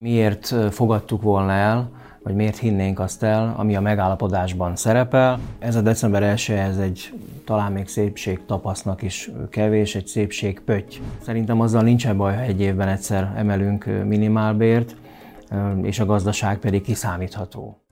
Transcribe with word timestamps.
Miért 0.00 0.54
fogadtuk 0.70 1.22
volna 1.22 1.52
el, 1.52 1.90
vagy 2.22 2.34
miért 2.34 2.56
hinnénk 2.56 3.00
azt 3.00 3.22
el, 3.22 3.54
ami 3.56 3.76
a 3.76 3.80
megállapodásban 3.80 4.76
szerepel. 4.76 5.38
Ez 5.58 5.76
a 5.76 5.80
december 5.80 6.22
1 6.22 6.50
ez 6.50 6.78
egy 6.78 7.12
talán 7.44 7.72
még 7.72 7.88
szépség 7.88 8.40
tapasznak 8.46 9.02
is 9.02 9.30
kevés, 9.50 9.94
egy 9.94 10.06
szépség 10.06 10.60
pötty. 10.60 11.00
Szerintem 11.22 11.60
azzal 11.60 11.82
nincsen 11.82 12.16
baj, 12.16 12.34
ha 12.34 12.40
egy 12.40 12.60
évben 12.60 12.88
egyszer 12.88 13.32
emelünk 13.36 13.84
minimálbért, 14.04 14.96
és 15.82 15.98
a 15.98 16.06
gazdaság 16.06 16.58
pedig 16.58 16.82
kiszámítható. 16.82 17.87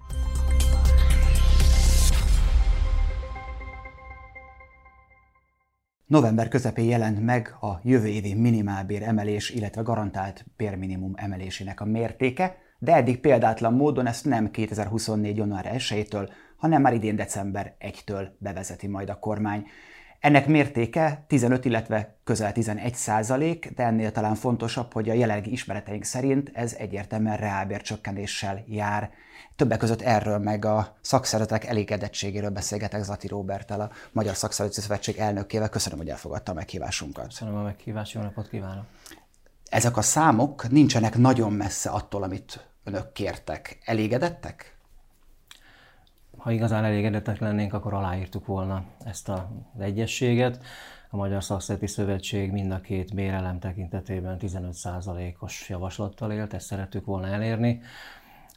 November 6.07 6.49
közepén 6.49 6.85
jelent 6.85 7.25
meg 7.25 7.57
a 7.61 7.81
jövő 7.83 8.07
évi 8.07 8.35
minimálbér 8.35 9.03
emelés, 9.03 9.51
illetve 9.51 9.83
garantált 9.83 10.45
bérminimum 10.57 11.13
emelésének 11.17 11.81
a 11.81 11.85
mértéke, 11.85 12.57
de 12.79 12.95
eddig 12.95 13.21
példátlan 13.21 13.75
módon 13.75 14.07
ezt 14.07 14.25
nem 14.25 14.51
2024. 14.51 15.37
január 15.37 15.73
1-től, 15.77 16.29
hanem 16.57 16.83
már 16.83 16.95
idén 16.95 17.17
december 17.17 17.75
1-től 17.81 18.29
bevezeti 18.39 18.87
majd 18.87 19.09
a 19.09 19.19
kormány. 19.19 19.67
Ennek 20.21 20.47
mértéke 20.47 21.25
15, 21.27 21.65
illetve 21.65 22.17
közel 22.25 22.53
11 22.53 22.95
százalék, 22.95 23.73
de 23.75 23.83
ennél 23.83 24.13
talán 24.13 24.35
fontosabb, 24.35 24.93
hogy 24.93 25.09
a 25.09 25.15
jelenlegi 25.15 25.53
ismereteink 25.53 26.05
szerint 26.05 26.51
ez 26.55 26.75
egyértelműen 26.79 27.37
reálbércsökkenéssel 27.37 28.65
jár. 28.67 29.11
Többek 29.57 29.79
között 29.79 30.01
erről 30.01 30.39
meg 30.39 30.65
a 30.65 30.97
szakszervezetek 31.01 31.65
elégedettségéről 31.65 32.51
beszélgetek 32.51 33.03
Zati 33.03 33.27
Robertel, 33.27 33.81
a 33.81 33.91
Magyar 34.13 34.35
Szakszervezeti 34.35 34.83
Szövetség 34.83 35.17
elnökével. 35.17 35.69
Köszönöm, 35.69 35.99
hogy 35.99 36.09
elfogadta 36.09 36.53
a 36.53 36.55
meghívásunkat. 36.55 37.25
Köszönöm 37.25 37.57
a 37.57 37.63
meghívást, 37.63 38.13
jó 38.13 38.21
napot 38.21 38.49
kívánok! 38.49 38.85
Ezek 39.69 39.97
a 39.97 40.03
számok 40.03 40.69
nincsenek 40.69 41.17
nagyon 41.17 41.53
messze 41.53 41.91
attól, 41.91 42.23
amit 42.23 42.67
önök 42.85 43.13
kértek. 43.13 43.79
Elégedettek? 43.85 44.77
Ha 46.37 46.51
igazán 46.51 46.85
elégedettek 46.85 47.39
lennénk, 47.39 47.73
akkor 47.73 47.95
aláírtuk 47.95 48.47
volna 48.47 48.85
ezt 49.05 49.29
az 49.29 49.41
egyességet. 49.79 50.65
A 51.11 51.17
Magyar 51.17 51.45
Szakszereti 51.45 51.87
Szövetség 51.87 52.51
mind 52.51 52.73
a 52.73 52.81
két 52.81 53.15
bérelem 53.15 53.59
tekintetében 53.59 54.39
15%-os 54.41 55.69
javaslattal 55.69 56.33
élt, 56.33 56.55
ezt 56.55 56.67
szerettük 56.67 57.05
volna 57.05 57.27
elérni. 57.27 57.83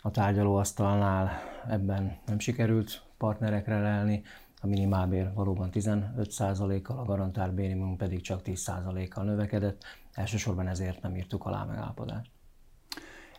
A 0.02 0.12
tárgyalóasztalnál 0.12 1.32
ebben 1.70 2.18
nem 2.26 2.40
sikerült 2.40 3.04
partnerekre 3.18 3.80
lelni, 3.80 4.24
a 4.62 4.68
minimálbér 4.68 5.34
valóban 5.34 5.70
15%-kal, 5.74 6.98
a 6.98 7.06
garantált 7.06 7.54
bérimum 7.54 7.98
pedig 7.98 8.22
csak 8.22 8.42
10%-kal 8.46 9.24
növekedett. 9.24 9.84
Elsősorban 10.14 10.68
ezért 10.68 11.02
nem 11.02 11.16
írtuk 11.16 11.46
alá 11.46 11.64
megállapodást. 11.64 12.32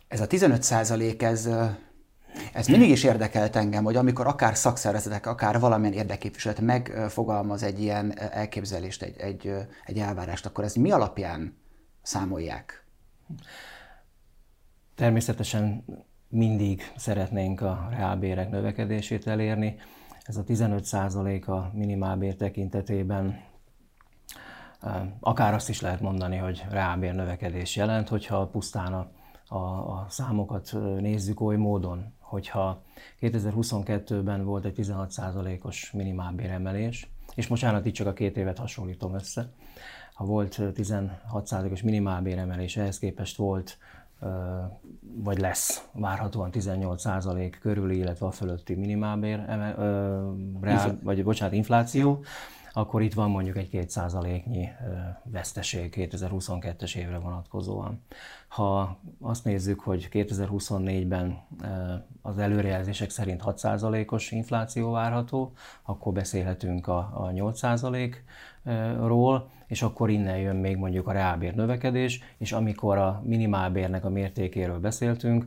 Ez 0.07 0.21
a 0.21 0.27
15% 0.27 1.21
ez 1.21 1.49
ez 2.53 2.67
mindig 2.67 2.89
is 2.89 3.03
érdekelt 3.03 3.55
engem, 3.55 3.83
hogy 3.83 3.95
amikor 3.95 4.27
akár 4.27 4.55
szakszervezetek, 4.55 5.25
akár 5.25 5.59
valamilyen 5.59 5.93
érdekképviselet 5.93 6.59
megfogalmaz 6.59 7.63
egy 7.63 7.81
ilyen 7.81 8.19
elképzelést, 8.19 9.03
egy, 9.03 9.17
egy, 9.17 9.53
egy 9.85 9.97
elvárást, 9.97 10.45
akkor 10.45 10.63
ez 10.63 10.73
mi 10.73 10.91
alapján 10.91 11.57
számolják? 12.01 12.85
Természetesen 14.95 15.85
mindig 16.31 16.81
szeretnénk 16.95 17.61
a 17.61 17.87
reálbérek 17.89 18.49
növekedését 18.49 19.27
elérni. 19.27 19.75
Ez 20.23 20.37
a 20.37 20.43
15% 20.43 21.45
a 21.45 21.71
minimálbér 21.73 22.35
tekintetében 22.35 23.49
akár 25.19 25.53
azt 25.53 25.69
is 25.69 25.81
lehet 25.81 26.01
mondani, 26.01 26.37
hogy 26.37 26.65
reálbér 26.69 27.13
növekedés 27.13 27.75
jelent, 27.75 28.09
hogyha 28.09 28.47
pusztán 28.47 28.93
a, 28.93 29.11
a, 29.55 29.57
a 29.91 30.05
számokat 30.09 30.71
nézzük 30.99 31.41
oly 31.41 31.55
módon, 31.55 32.13
hogyha 32.19 32.83
2022-ben 33.21 34.43
volt 34.45 34.65
egy 34.65 34.75
16%-os 34.77 35.91
minimálbéremelés, 35.91 37.09
és 37.35 37.47
bocsánat, 37.47 37.85
itt 37.85 37.93
csak 37.93 38.07
a 38.07 38.13
két 38.13 38.37
évet 38.37 38.57
hasonlítom 38.57 39.13
össze, 39.13 39.49
ha 40.13 40.25
volt 40.25 40.55
16%-os 40.59 41.81
minimálbéremelés, 41.81 42.77
ehhez 42.77 42.99
képest 42.99 43.37
volt 43.37 43.77
vagy 45.15 45.37
lesz 45.37 45.87
várhatóan 45.93 46.49
18% 46.53 47.53
körüli, 47.61 47.97
illetve 47.97 48.25
a 48.25 48.31
fölötti 48.31 48.73
minimálbér, 48.73 49.45
reál, 50.61 50.99
vagy 51.03 51.23
bocsánat, 51.23 51.55
infláció, 51.55 52.23
akkor 52.73 53.01
itt 53.01 53.13
van 53.13 53.29
mondjuk 53.29 53.57
egy 53.57 53.69
2%-nyi 53.71 54.69
veszteség 55.23 55.93
2022-es 55.97 56.95
évre 56.95 57.17
vonatkozóan. 57.17 58.01
Ha 58.47 58.99
azt 59.21 59.43
nézzük, 59.43 59.79
hogy 59.79 60.07
2024-ben 60.11 61.39
az 62.21 62.37
előrejelzések 62.37 63.09
szerint 63.09 63.41
6%-os 63.45 64.31
infláció 64.31 64.91
várható, 64.91 65.53
akkor 65.81 66.13
beszélhetünk 66.13 66.87
a, 66.87 66.97
a 66.97 67.31
8%-ról, 67.35 69.49
és 69.71 69.81
akkor 69.81 70.09
innen 70.09 70.37
jön 70.37 70.55
még 70.55 70.77
mondjuk 70.77 71.07
a 71.07 71.11
reálbér 71.11 71.55
növekedés, 71.55 72.19
és 72.37 72.51
amikor 72.51 72.97
a 72.97 73.21
minimálbérnek 73.25 74.05
a 74.05 74.09
mértékéről 74.09 74.79
beszéltünk, 74.79 75.45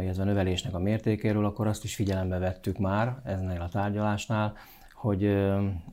illetve 0.00 0.22
a 0.22 0.26
növelésnek 0.26 0.74
a 0.74 0.78
mértékéről, 0.78 1.44
akkor 1.44 1.66
azt 1.66 1.84
is 1.84 1.94
figyelembe 1.94 2.38
vettük 2.38 2.78
már 2.78 3.16
ennél 3.24 3.60
a 3.60 3.68
tárgyalásnál, 3.68 4.52
hogy 4.94 5.24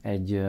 egy 0.02 0.48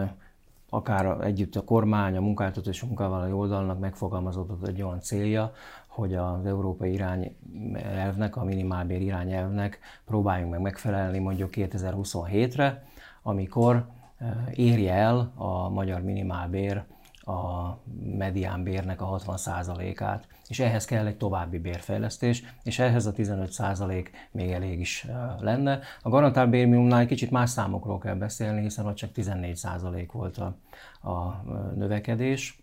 akár 0.68 1.24
együtt 1.24 1.56
a 1.56 1.64
kormány, 1.64 2.16
a 2.16 2.20
munkáltató 2.20 2.70
és 2.70 2.82
a 2.82 2.86
munkavállalói 2.86 3.32
oldalnak 3.32 3.78
megfogalmazódott 3.78 4.68
egy 4.68 4.82
olyan 4.82 5.00
célja, 5.00 5.52
hogy 5.86 6.14
az 6.14 6.46
európai 6.46 6.92
irányelvnek, 6.92 8.36
a 8.36 8.44
minimálbér 8.44 9.00
irányelvnek 9.00 9.78
próbáljunk 10.04 10.50
meg 10.50 10.60
megfelelni 10.60 11.18
mondjuk 11.18 11.50
2027-re, 11.52 12.84
amikor 13.22 13.86
érje 14.54 14.92
el 14.92 15.32
a 15.34 15.68
magyar 15.68 16.02
minimálbér 16.02 16.84
a 17.30 17.78
mediánbérnek 18.16 19.00
a 19.00 19.18
60%-át, 19.18 20.26
és 20.48 20.58
ehhez 20.58 20.84
kell 20.84 21.06
egy 21.06 21.16
további 21.16 21.58
bérfejlesztés, 21.58 22.42
és 22.62 22.78
ehhez 22.78 23.06
a 23.06 23.12
15% 23.12 24.06
még 24.30 24.50
elég 24.50 24.80
is 24.80 25.06
lenne. 25.40 25.80
A 26.02 26.08
garantált 26.08 26.50
bérminimumnál 26.50 27.00
egy 27.00 27.06
kicsit 27.06 27.30
más 27.30 27.50
számokról 27.50 27.98
kell 27.98 28.14
beszélni, 28.14 28.60
hiszen 28.60 28.86
ott 28.86 28.94
csak 28.94 29.10
14% 29.14 30.08
volt 30.12 30.38
a, 30.38 30.56
a 31.10 31.44
növekedés, 31.74 32.62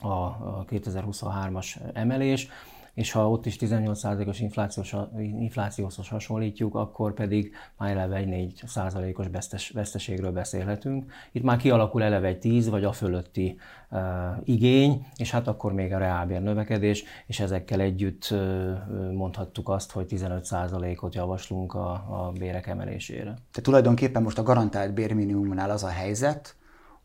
a 0.00 0.64
2023-as 0.64 1.76
emelés, 1.92 2.48
és 2.94 3.12
ha 3.12 3.30
ott 3.30 3.46
is 3.46 3.56
18%-os 3.60 4.40
inflációs, 4.40 4.94
inflációhoz 5.16 6.08
hasonlítjuk, 6.08 6.74
akkor 6.74 7.14
pedig 7.14 7.52
már 7.78 7.90
eleve 7.90 8.16
egy 8.16 8.54
4%-os 8.64 9.26
vesztes, 9.32 9.70
veszteségről 9.70 10.32
beszélhetünk. 10.32 11.12
Itt 11.32 11.42
már 11.42 11.56
kialakul 11.56 12.02
eleve 12.02 12.26
egy 12.26 12.38
10 12.38 12.68
vagy 12.68 12.84
a 12.84 12.92
fölötti 12.92 13.58
uh, 13.90 14.00
igény, 14.44 15.06
és 15.16 15.30
hát 15.30 15.48
akkor 15.48 15.72
még 15.72 15.92
a 15.92 15.98
reálbér 15.98 16.42
növekedés, 16.42 17.04
és 17.26 17.40
ezekkel 17.40 17.80
együtt 17.80 18.28
uh, 18.30 19.12
mondhattuk 19.12 19.68
azt, 19.68 19.92
hogy 19.92 20.06
15%-ot 20.08 21.14
javaslunk 21.14 21.74
a, 21.74 21.90
a 21.92 22.32
bérek 22.38 22.66
emelésére. 22.66 23.22
Tehát 23.22 23.62
tulajdonképpen 23.62 24.22
most 24.22 24.38
a 24.38 24.42
garantált 24.42 24.94
bérminimumnál 24.94 25.70
az 25.70 25.84
a 25.84 25.88
helyzet, 25.88 26.56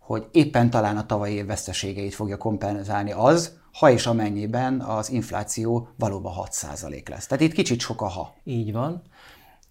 hogy 0.08 0.28
éppen 0.32 0.70
talán 0.70 0.98
a 0.98 1.06
tavalyi 1.06 1.34
év 1.34 1.46
veszteségeit 1.46 2.14
fogja 2.14 2.38
kompenzálni 2.38 3.12
az, 3.12 3.58
ha 3.72 3.90
és 3.92 4.06
amennyiben 4.06 4.82
az 4.82 5.12
infláció 5.12 5.88
valóban 5.98 6.34
6% 6.50 7.10
lesz. 7.10 7.28
Tehát 7.28 7.44
itt 7.44 7.54
kicsit 7.54 7.80
sok 7.80 8.02
a 8.02 8.08
ha. 8.08 8.34
Így 8.44 8.72
van. 8.72 9.02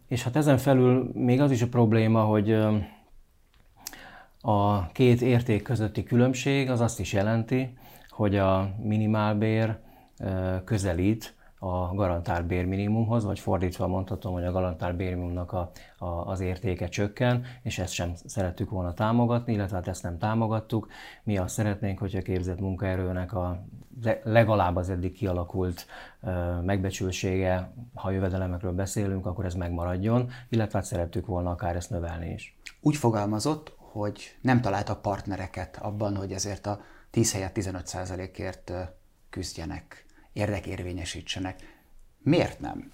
És 0.09 0.23
hát 0.23 0.37
ezen 0.37 0.59
felül 0.59 1.11
még 1.15 1.41
az 1.41 1.51
is 1.51 1.63
a 1.63 1.69
probléma, 1.69 2.23
hogy 2.23 2.53
a 4.41 4.87
két 4.93 5.21
érték 5.21 5.63
közötti 5.63 6.03
különbség 6.03 6.71
az 6.71 6.81
azt 6.81 7.01
is 7.01 7.13
jelenti, 7.13 7.79
hogy 8.09 8.37
a 8.37 8.75
minimálbér 8.83 9.79
közelít 10.65 11.35
a 11.66 11.94
garantált 11.94 12.47
bérminimumhoz, 12.47 13.25
vagy 13.25 13.38
fordítva 13.38 13.87
mondhatom, 13.87 14.32
hogy 14.32 14.44
a 14.44 14.52
garantált 14.52 14.96
bérminimumnak 14.96 15.52
a, 15.52 15.70
a, 15.99 16.06
az 16.06 16.41
értéke 16.41 16.88
csökken, 16.88 17.44
és 17.62 17.79
ezt 17.79 17.93
sem 17.93 18.12
szerettük 18.25 18.70
volna 18.70 18.94
támogatni, 18.94 19.52
illetve 19.52 19.76
hát 19.76 19.88
ezt 19.88 20.02
nem 20.02 20.19
támogattuk. 20.19 20.88
Mi 21.23 21.38
azt 21.38 21.55
szeretnénk, 21.55 21.99
hogy 21.99 22.17
a 22.17 22.23
képzett 22.23 22.61
munkaerőnek 22.61 23.32
a 23.32 23.64
legalább 24.23 24.76
az 24.76 24.91
eddig 24.91 25.12
kialakult 25.12 25.87
megbecsültsége, 26.62 27.73
ha 27.94 28.11
jövedelemekről 28.11 28.73
beszélünk, 28.73 29.26
akkor 29.26 29.44
ez 29.44 29.55
megmaradjon, 29.55 30.31
illetve 30.49 30.79
hát 30.79 30.87
szerettük 30.87 31.26
volna 31.26 31.50
akár 31.50 31.76
ezt 31.76 31.91
növelni 31.91 32.32
is. 32.32 32.58
Úgy 32.81 32.96
fogalmazott, 32.96 33.75
hogy 33.79 34.37
nem 34.41 34.61
találtak 34.61 35.02
partnereket 35.02 35.76
abban, 35.82 36.17
hogy 36.17 36.32
ezért 36.32 36.67
a 36.67 36.81
10 37.11 37.32
helyett 37.32 37.52
15 37.52 38.38
ért 38.38 38.73
küzdjenek 39.31 40.06
érdekérvényesítsenek. 40.37 41.61
Miért 42.19 42.61
nem? 42.61 42.91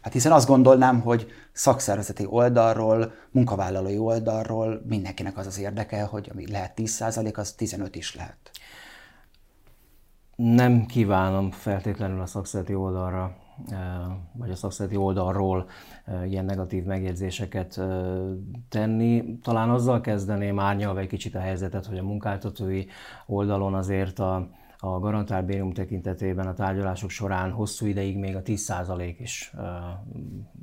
Hát 0.00 0.12
hiszen 0.12 0.32
azt 0.32 0.48
gondolnám, 0.48 1.00
hogy 1.00 1.26
szakszervezeti 1.52 2.26
oldalról, 2.26 3.12
munkavállalói 3.30 3.98
oldalról 3.98 4.82
mindenkinek 4.86 5.36
az 5.38 5.46
az 5.46 5.58
érdeke, 5.58 6.02
hogy 6.02 6.28
ami 6.32 6.50
lehet 6.50 6.72
10%, 6.76 7.36
az 7.36 7.52
15 7.52 7.96
is 7.96 8.14
lehet. 8.14 8.50
Nem 10.36 10.86
kívánom 10.86 11.50
feltétlenül 11.50 12.20
a 12.20 12.26
szakszervezeti 12.26 12.74
oldalra 12.74 13.36
vagy 14.32 14.50
a 14.50 14.54
szakszereti 14.54 14.96
oldalról 14.96 15.68
ilyen 16.28 16.44
negatív 16.44 16.84
megjegyzéseket 16.84 17.80
tenni. 18.68 19.38
Talán 19.42 19.70
azzal 19.70 20.00
kezdeném 20.00 20.58
árnyalva 20.58 21.00
egy 21.00 21.08
kicsit 21.08 21.34
a 21.34 21.40
helyzetet, 21.40 21.86
hogy 21.86 21.98
a 21.98 22.02
munkáltatói 22.02 22.84
oldalon 23.26 23.74
azért 23.74 24.18
a, 24.18 24.48
a 24.80 24.98
garantált 24.98 25.46
bérum 25.46 25.72
tekintetében 25.72 26.46
a 26.46 26.54
tárgyalások 26.54 27.10
során 27.10 27.50
hosszú 27.50 27.86
ideig 27.86 28.18
még 28.18 28.36
a 28.36 28.42
10% 28.42 29.14
is 29.18 29.52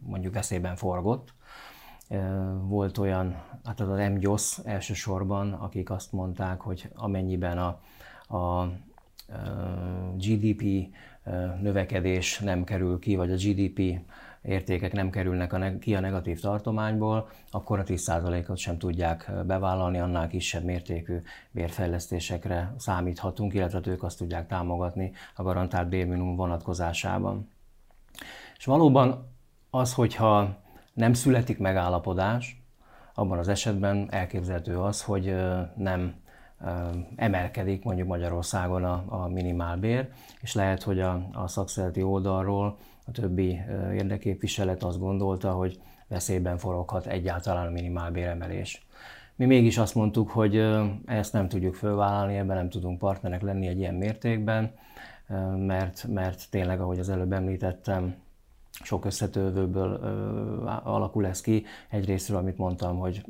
mondjuk 0.04 0.34
veszélyben 0.34 0.75
forgott. 0.75 1.34
Volt 2.62 2.98
olyan, 2.98 3.36
hát 3.64 3.80
az 3.80 4.10
MGYOS 4.10 4.58
elsősorban, 4.64 5.54
akik 5.54 5.90
azt 5.90 6.12
mondták, 6.12 6.62
hogy 6.62 6.90
amennyiben 6.96 7.58
a, 7.58 7.80
a 8.38 8.72
GDP 10.18 10.63
növekedés 11.62 12.40
nem 12.40 12.63
kerül 12.63 13.00
ki, 13.00 13.16
vagy 13.16 13.31
a 13.31 13.36
GDP 13.36 14.00
értékek 14.48 14.92
nem 14.92 15.10
kerülnek 15.10 15.54
a, 15.54 15.78
ki 15.80 15.96
a 15.96 16.00
negatív 16.00 16.40
tartományból, 16.40 17.30
akkor 17.52 17.80
a 17.80 17.84
10%-ot 17.84 18.58
sem 18.58 18.78
tudják 18.78 19.32
bevállalni, 19.46 20.00
annál 20.00 20.28
kisebb 20.28 20.64
mértékű 20.64 21.18
bérfejlesztésekre 21.52 22.74
számíthatunk, 22.78 23.54
illetve 23.54 23.82
ők 23.86 24.04
azt 24.04 24.18
tudják 24.18 24.48
támogatni 24.48 25.12
a 25.36 25.44
garantált 25.44 25.90
bérminimum 25.90 26.36
vonatkozásában. 26.36 27.50
És 28.58 28.66
valóban 28.66 29.36
az, 29.70 29.94
hogyha 29.94 30.58
nem 30.94 31.14
születik 31.14 31.58
megállapodás, 31.58 32.62
abban 33.14 33.38
az 33.38 33.48
esetben 33.48 34.08
elképzelhető 34.12 34.80
az, 34.80 35.04
hogy 35.04 35.36
nem 35.76 36.16
emelkedik 37.16 37.84
mondjuk 37.84 38.08
Magyarországon 38.08 38.84
a, 38.84 39.04
a 39.08 39.28
minimálbér, 39.28 40.10
és 40.42 40.54
lehet, 40.54 40.84
hogy 40.84 41.00
a, 41.00 41.28
a 41.34 41.48
szakszereti 41.48 42.02
oldalról 42.02 42.78
a 43.07 43.12
többi 43.12 43.59
érdeképviselet 43.94 44.83
azt 44.83 45.00
gondolta, 45.00 45.51
hogy 45.51 45.80
veszélyben 46.07 46.57
foroghat 46.57 47.06
egyáltalán 47.06 47.68
a 47.68 47.71
minimálbéremelés. 47.71 48.88
Mi 49.36 49.45
mégis 49.45 49.77
azt 49.77 49.95
mondtuk, 49.95 50.30
hogy 50.30 50.65
ezt 51.06 51.33
nem 51.33 51.48
tudjuk 51.48 51.75
fölvállalni, 51.75 52.38
ebben 52.38 52.56
nem 52.56 52.69
tudunk 52.69 52.98
partnerek 52.98 53.42
lenni 53.42 53.68
egy 53.68 53.77
ilyen 53.77 53.95
mértékben, 53.95 54.71
mert, 55.57 56.07
mert 56.07 56.50
tényleg, 56.50 56.81
ahogy 56.81 57.00
az 57.00 57.09
előbb 57.09 57.31
említettem, 57.31 58.15
sok 58.71 59.06
összetövőből 59.06 59.94
alakul 60.83 61.25
ez 61.25 61.42
ki. 61.42 61.65
Egyrésztről, 61.89 62.38
amit 62.38 62.57
mondtam, 62.57 62.98
hogy 62.98 63.25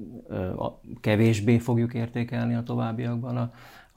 kevésbé 1.01 1.57
fogjuk 1.57 1.93
értékelni 1.93 2.55
a 2.55 2.63
továbbiakban 2.63 3.37
a, 3.37 3.51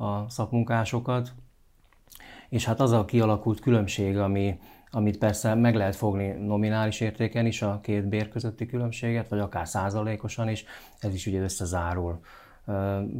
a 0.04 0.28
szakmunkásokat, 0.28 1.32
és 2.48 2.64
hát 2.64 2.80
az 2.80 2.92
a 2.92 3.04
kialakult 3.04 3.60
különbség, 3.60 4.18
ami, 4.18 4.58
amit 4.90 5.18
persze 5.18 5.54
meg 5.54 5.74
lehet 5.74 5.96
fogni 5.96 6.28
nominális 6.28 7.00
értéken 7.00 7.46
is, 7.46 7.62
a 7.62 7.80
két 7.82 8.08
bér 8.08 8.28
közötti 8.28 8.66
különbséget, 8.66 9.28
vagy 9.28 9.38
akár 9.38 9.68
százalékosan 9.68 10.48
is, 10.48 10.64
ez 11.00 11.14
is 11.14 11.26
ugye 11.26 11.40
összezárul. 11.40 12.20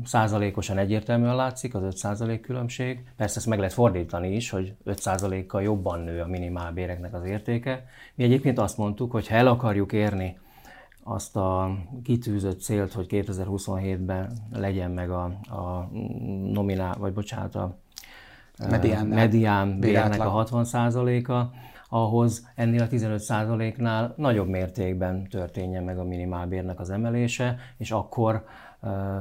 Százalékosan 0.05 0.79
egyértelműen 0.79 1.37
látszik 1.37 1.75
az 1.75 1.83
5 1.83 1.97
százalék 1.97 2.41
különbség. 2.41 3.05
Persze 3.17 3.37
ezt 3.37 3.47
meg 3.47 3.59
lehet 3.59 3.73
fordítani 3.73 4.35
is, 4.35 4.51
hogy 4.51 4.75
5 4.85 4.99
százalékkal 4.99 5.63
jobban 5.63 6.01
nő 6.01 6.21
a 6.21 6.27
minimálbéreknek 6.27 7.15
az 7.15 7.25
értéke. 7.25 7.85
Mi 8.15 8.25
egyébként 8.25 8.59
azt 8.59 8.77
mondtuk, 8.77 9.11
hogy 9.11 9.29
ha 9.29 9.35
el 9.35 9.47
akarjuk 9.47 9.93
érni 9.93 10.39
azt 11.03 11.37
a 11.37 11.77
kitűzött 12.03 12.61
célt, 12.61 12.93
hogy 12.93 13.07
2027-ben 13.11 14.33
legyen 14.53 14.91
meg 14.91 15.11
a, 15.11 15.25
a 15.49 15.91
nominál, 16.53 16.97
vagy 16.99 17.13
bocsánat, 17.13 17.55
a 17.55 17.79
medián, 18.69 19.07
medián 19.07 19.79
bérnek 19.79 20.21
a 20.21 20.29
60 20.29 20.65
százaléka, 20.65 21.51
ahhoz 21.89 22.49
ennél 22.55 22.83
a 22.83 22.87
15 22.87 23.21
százaléknál 23.21 24.15
nagyobb 24.17 24.49
mértékben 24.49 25.29
történjen 25.29 25.85
meg 25.85 25.99
a 25.99 26.05
minimálbérnek 26.05 26.81
az 26.81 26.91
emelése, 26.91 27.57
és 27.77 27.91
akkor 27.91 28.45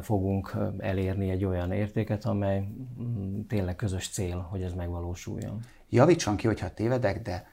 fogunk 0.01 0.55
elérni 0.77 1.29
egy 1.29 1.45
olyan 1.45 1.71
értéket, 1.71 2.25
amely 2.25 2.67
mm, 3.01 3.39
tényleg 3.47 3.75
közös 3.75 4.09
cél, 4.09 4.47
hogy 4.49 4.61
ez 4.61 4.73
megvalósuljon. 4.73 5.59
Javítson 5.89 6.35
ki, 6.35 6.47
hogyha 6.47 6.73
tévedek, 6.73 7.21
de 7.21 7.47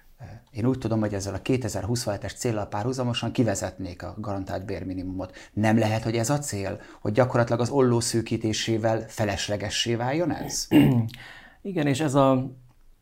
én 0.50 0.66
úgy 0.66 0.78
tudom, 0.78 1.00
hogy 1.00 1.14
ezzel 1.14 1.34
a 1.34 1.40
2027-es 1.40 2.36
célral 2.36 2.66
párhuzamosan 2.66 3.32
kivezetnék 3.32 4.02
a 4.02 4.14
garantált 4.18 4.64
bérminimumot. 4.64 5.36
Nem 5.52 5.78
lehet, 5.78 6.02
hogy 6.02 6.16
ez 6.16 6.30
a 6.30 6.38
cél, 6.38 6.80
hogy 7.00 7.12
gyakorlatilag 7.12 7.60
az 7.60 7.70
olló 7.70 8.00
szűkítésével 8.00 9.04
feleslegessé 9.08 9.94
váljon 9.94 10.32
ez? 10.34 10.66
Igen, 11.66 11.86
és 11.86 12.00
ez 12.00 12.14
a, 12.14 12.46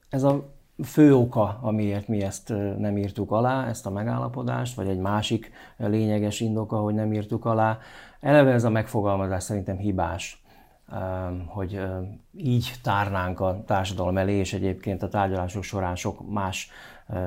ez 0.08 0.22
a 0.22 0.52
fő 0.84 1.14
oka, 1.14 1.58
amiért 1.62 2.08
mi 2.08 2.22
ezt 2.22 2.49
nem 2.78 2.96
írtuk 2.96 3.31
alá, 3.31 3.66
ezt 3.66 3.87
a 3.87 3.90
megállapodást, 3.90 4.75
vagy 4.75 4.88
egy 4.88 4.99
másik 4.99 5.50
lényeges 5.76 6.40
indoka, 6.40 6.76
hogy 6.76 6.94
nem 6.94 7.12
írtuk 7.12 7.44
alá. 7.44 7.78
Eleve 8.20 8.52
ez 8.52 8.64
a 8.64 8.70
megfogalmazás 8.70 9.43
szerintem 9.43 9.76
hibás, 9.76 10.43
hogy 11.46 11.81
így 12.37 12.72
tárnánk 12.82 13.40
a 13.40 13.62
társadalom 13.66 14.19
elé, 14.19 14.34
és 14.34 14.52
egyébként 14.52 15.02
a 15.02 15.08
tárgyalások 15.08 15.62
során 15.62 15.96
sok 15.96 16.31
más 16.31 16.70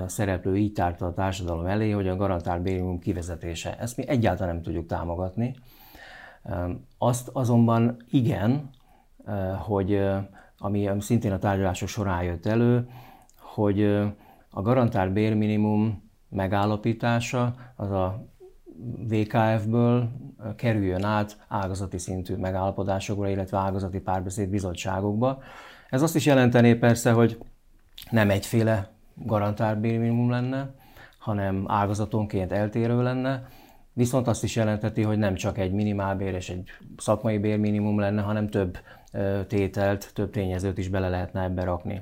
szereplő 0.05 0.57
így 0.57 0.73
tárta 0.73 1.05
a 1.05 1.13
társadalom 1.13 1.65
elé, 1.65 1.91
hogy 1.91 2.07
a 2.07 2.15
garantált 2.15 2.61
bérimum 2.61 2.99
kivezetése. 2.99 3.77
Ezt 3.79 3.97
mi 3.97 4.07
egyáltalán 4.07 4.53
nem 4.53 4.63
tudjuk 4.63 4.85
támogatni. 4.85 5.55
Azt 6.97 7.29
azonban 7.33 7.97
igen, 8.09 8.69
hogy 9.57 10.01
ami 10.57 10.89
szintén 10.99 11.31
a 11.31 11.39
tárgyalások 11.39 11.87
során 11.87 12.23
jött 12.23 12.45
elő, 12.45 12.89
hogy 13.39 13.83
a 14.49 14.61
garantált 14.61 15.11
bérminimum 15.11 16.09
megállapítása 16.29 17.55
az 17.75 17.91
a 17.91 18.25
VKF-ből 19.07 20.09
kerüljön 20.55 21.03
át 21.03 21.37
ágazati 21.47 21.97
szintű 21.97 22.35
megállapodásokra, 22.35 23.29
illetve 23.29 23.57
ágazati 23.57 23.99
párbeszéd 23.99 24.49
bizottságokba. 24.49 25.41
Ez 25.89 26.01
azt 26.01 26.15
is 26.15 26.25
jelentené 26.25 26.75
persze, 26.75 27.11
hogy 27.11 27.37
nem 28.09 28.29
egyféle 28.29 28.89
garantált 29.13 29.79
bérminimum 29.79 30.29
lenne, 30.29 30.69
hanem 31.17 31.65
ágazatonként 31.67 32.51
eltérő 32.51 33.03
lenne, 33.03 33.47
viszont 33.97 34.27
azt 34.27 34.43
is 34.43 34.55
jelenteti, 34.55 35.01
hogy 35.01 35.17
nem 35.17 35.35
csak 35.35 35.57
egy 35.57 35.71
minimálbér 35.71 36.33
és 36.33 36.49
egy 36.49 36.69
szakmai 36.97 37.37
bérminimum 37.37 37.99
lenne, 37.99 38.21
hanem 38.21 38.49
több 38.49 38.77
tételt, 39.47 40.11
több 40.13 40.31
tényezőt 40.31 40.77
is 40.77 40.89
bele 40.89 41.09
lehetne 41.09 41.43
ebbe 41.43 41.63
rakni. 41.63 42.01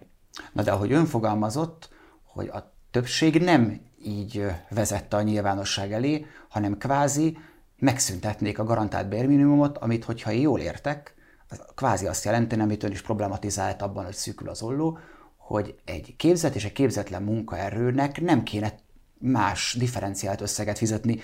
Na 0.53 0.63
de 0.63 0.71
ahogy 0.71 0.91
ön 0.91 1.05
fogalmazott, 1.05 1.89
hogy 2.23 2.47
a 2.47 2.73
többség 2.91 3.41
nem 3.41 3.81
így 4.03 4.45
vezette 4.69 5.17
a 5.17 5.21
nyilvánosság 5.21 5.91
elé, 5.91 6.25
hanem 6.49 6.77
kvázi 6.77 7.37
megszüntetnék 7.79 8.59
a 8.59 8.63
garantált 8.63 9.09
bérminimumot, 9.09 9.77
amit, 9.77 10.03
hogyha 10.03 10.31
jól 10.31 10.59
értek, 10.59 11.15
az 11.49 11.61
kvázi 11.75 12.07
azt 12.07 12.25
jelenteni, 12.25 12.61
amit 12.61 12.83
ön 12.83 12.91
is 12.91 13.01
problematizált 13.01 13.81
abban, 13.81 14.05
hogy 14.05 14.13
szűkül 14.13 14.49
az 14.49 14.61
olló, 14.61 14.97
hogy 15.37 15.75
egy 15.85 16.15
képzett 16.17 16.55
és 16.55 16.65
egy 16.65 16.73
képzetlen 16.73 17.23
munkaerőnek 17.23 18.21
nem 18.21 18.43
kéne 18.43 18.73
más 19.17 19.75
differenciált 19.79 20.41
összeget 20.41 20.77
fizetni. 20.77 21.19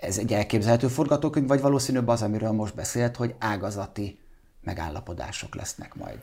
Ez 0.00 0.18
egy 0.18 0.32
elképzelhető 0.32 0.88
forgatókönyv, 0.88 1.46
vagy 1.46 1.60
valószínűbb 1.60 2.08
az, 2.08 2.22
amiről 2.22 2.52
most 2.52 2.74
beszélt, 2.74 3.16
hogy 3.16 3.34
ágazati 3.38 4.18
megállapodások 4.62 5.54
lesznek 5.54 5.94
majd? 5.94 6.20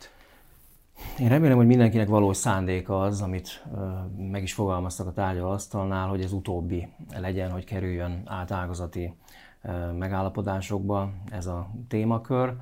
Én 1.20 1.30
remélem, 1.30 1.58
hogy 1.58 1.66
mindenkinek 1.66 2.08
valós 2.08 2.38
szándéka 2.38 3.02
az, 3.02 3.22
amit 3.22 3.64
meg 4.18 4.44
is 4.44 4.54
fogalmaztak 4.54 5.08
a 5.08 5.12
tárgyalasztalnál, 5.12 6.08
hogy 6.08 6.22
ez 6.22 6.32
utóbbi 6.32 6.88
legyen, 7.18 7.52
hogy 7.52 7.64
kerüljön 7.64 8.22
át 8.26 8.52
ágazati 8.52 9.16
megállapodásokba 9.98 11.10
ez 11.32 11.46
a 11.46 11.70
témakör. 11.88 12.54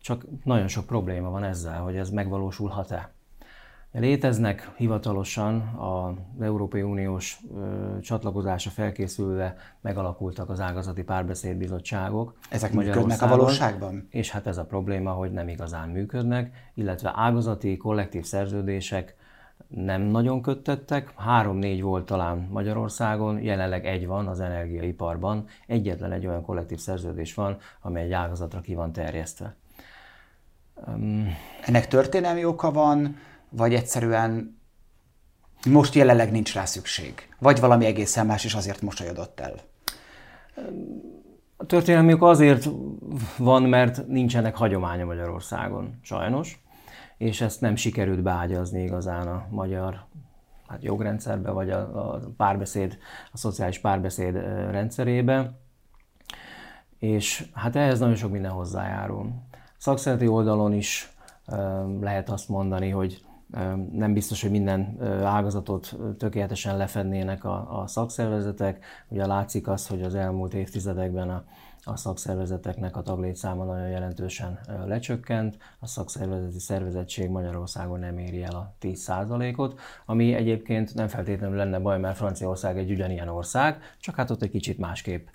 Csak 0.00 0.24
nagyon 0.44 0.68
sok 0.68 0.86
probléma 0.86 1.30
van 1.30 1.44
ezzel, 1.44 1.80
hogy 1.80 1.96
ez 1.96 2.10
megvalósulhat-e. 2.10 3.10
Léteznek 3.92 4.70
hivatalosan 4.76 5.60
az 5.60 6.42
Európai 6.42 6.82
Uniós 6.82 7.40
csatlakozása 8.00 8.70
felkészülve 8.70 9.56
megalakultak 9.80 10.50
az 10.50 10.60
ágazati 10.60 11.02
párbeszédbizottságok. 11.02 12.34
Ezek 12.50 12.72
működnek 12.72 13.22
a 13.22 13.28
valóságban? 13.28 14.06
És 14.10 14.30
hát 14.30 14.46
ez 14.46 14.58
a 14.58 14.64
probléma, 14.64 15.10
hogy 15.10 15.32
nem 15.32 15.48
igazán 15.48 15.88
működnek, 15.88 16.70
illetve 16.74 17.12
ágazati 17.14 17.76
kollektív 17.76 18.24
szerződések 18.24 19.16
nem 19.68 20.02
nagyon 20.02 20.42
köttettek. 20.42 21.12
Három-négy 21.16 21.82
volt 21.82 22.06
talán 22.06 22.48
Magyarországon, 22.50 23.42
jelenleg 23.42 23.86
egy 23.86 24.06
van 24.06 24.26
az 24.26 24.40
energiaiparban. 24.40 25.44
Egyetlen 25.66 26.12
egy 26.12 26.26
olyan 26.26 26.42
kollektív 26.42 26.78
szerződés 26.78 27.34
van, 27.34 27.56
amely 27.80 28.02
egy 28.04 28.12
ágazatra 28.12 28.60
ki 28.60 28.74
van 28.74 28.92
terjesztve. 28.92 29.54
Ennek 31.66 31.88
történelmi 31.88 32.44
oka 32.44 32.72
van, 32.72 33.16
vagy 33.50 33.74
egyszerűen 33.74 34.60
most 35.66 35.94
jelenleg 35.94 36.30
nincs 36.30 36.54
rá 36.54 36.64
szükség? 36.64 37.28
Vagy 37.38 37.60
valami 37.60 37.84
egészen 37.84 38.26
más, 38.26 38.44
és 38.44 38.54
azért 38.54 38.82
mosolyodott 38.82 39.40
el? 39.40 39.54
A 41.56 41.66
történelmük 41.66 42.22
azért 42.22 42.68
van, 43.38 43.62
mert 43.62 44.06
nincsenek 44.06 44.56
hagyománya 44.56 45.04
Magyarországon, 45.04 45.98
sajnos, 46.02 46.62
és 47.16 47.40
ezt 47.40 47.60
nem 47.60 47.76
sikerült 47.76 48.22
beágyazni 48.22 48.82
igazán 48.82 49.28
a 49.28 49.46
magyar 49.50 50.04
hát 50.68 50.82
jogrendszerbe, 50.82 51.50
vagy 51.50 51.70
a, 51.70 52.12
a 52.14 52.20
párbeszéd, 52.36 52.98
a 53.32 53.36
szociális 53.36 53.78
párbeszéd 53.78 54.34
rendszerébe. 54.70 55.58
És 56.98 57.48
hát 57.52 57.76
ehhez 57.76 57.98
nagyon 57.98 58.16
sok 58.16 58.30
minden 58.30 58.50
hozzájárul. 58.50 59.32
Szakszereti 59.76 60.26
oldalon 60.26 60.72
is 60.72 61.10
lehet 62.00 62.30
azt 62.30 62.48
mondani, 62.48 62.90
hogy 62.90 63.25
nem 63.92 64.12
biztos, 64.12 64.42
hogy 64.42 64.50
minden 64.50 64.98
ágazatot 65.24 65.96
tökéletesen 66.18 66.76
lefednének 66.76 67.44
a, 67.44 67.80
a 67.80 67.86
szakszervezetek. 67.86 68.84
Ugye 69.08 69.26
látszik 69.26 69.68
az, 69.68 69.86
hogy 69.86 70.02
az 70.02 70.14
elmúlt 70.14 70.54
évtizedekben 70.54 71.30
a 71.30 71.44
a 71.88 71.96
szakszervezeteknek 71.96 72.96
a 72.96 73.02
taglétszáma 73.02 73.64
nagyon 73.64 73.88
jelentősen 73.88 74.58
lecsökkent, 74.86 75.56
a 75.78 75.86
szakszervezeti 75.86 76.58
szervezettség 76.58 77.28
Magyarországon 77.28 77.98
nem 77.98 78.18
éri 78.18 78.42
el 78.42 78.54
a 78.54 78.74
10%-ot, 78.80 79.80
ami 80.06 80.34
egyébként 80.34 80.94
nem 80.94 81.08
feltétlenül 81.08 81.56
lenne 81.56 81.78
baj, 81.78 81.98
mert 81.98 82.16
Franciaország 82.16 82.78
egy 82.78 82.90
ugyanilyen 82.90 83.28
ország, 83.28 83.78
csak 84.00 84.14
hát 84.14 84.30
ott 84.30 84.42
egy 84.42 84.50
kicsit 84.50 84.78
másképp 84.78 85.26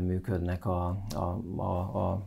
működnek 0.00 0.66
a, 0.66 0.86
a, 1.14 1.40
a, 1.56 1.78
a, 1.98 2.26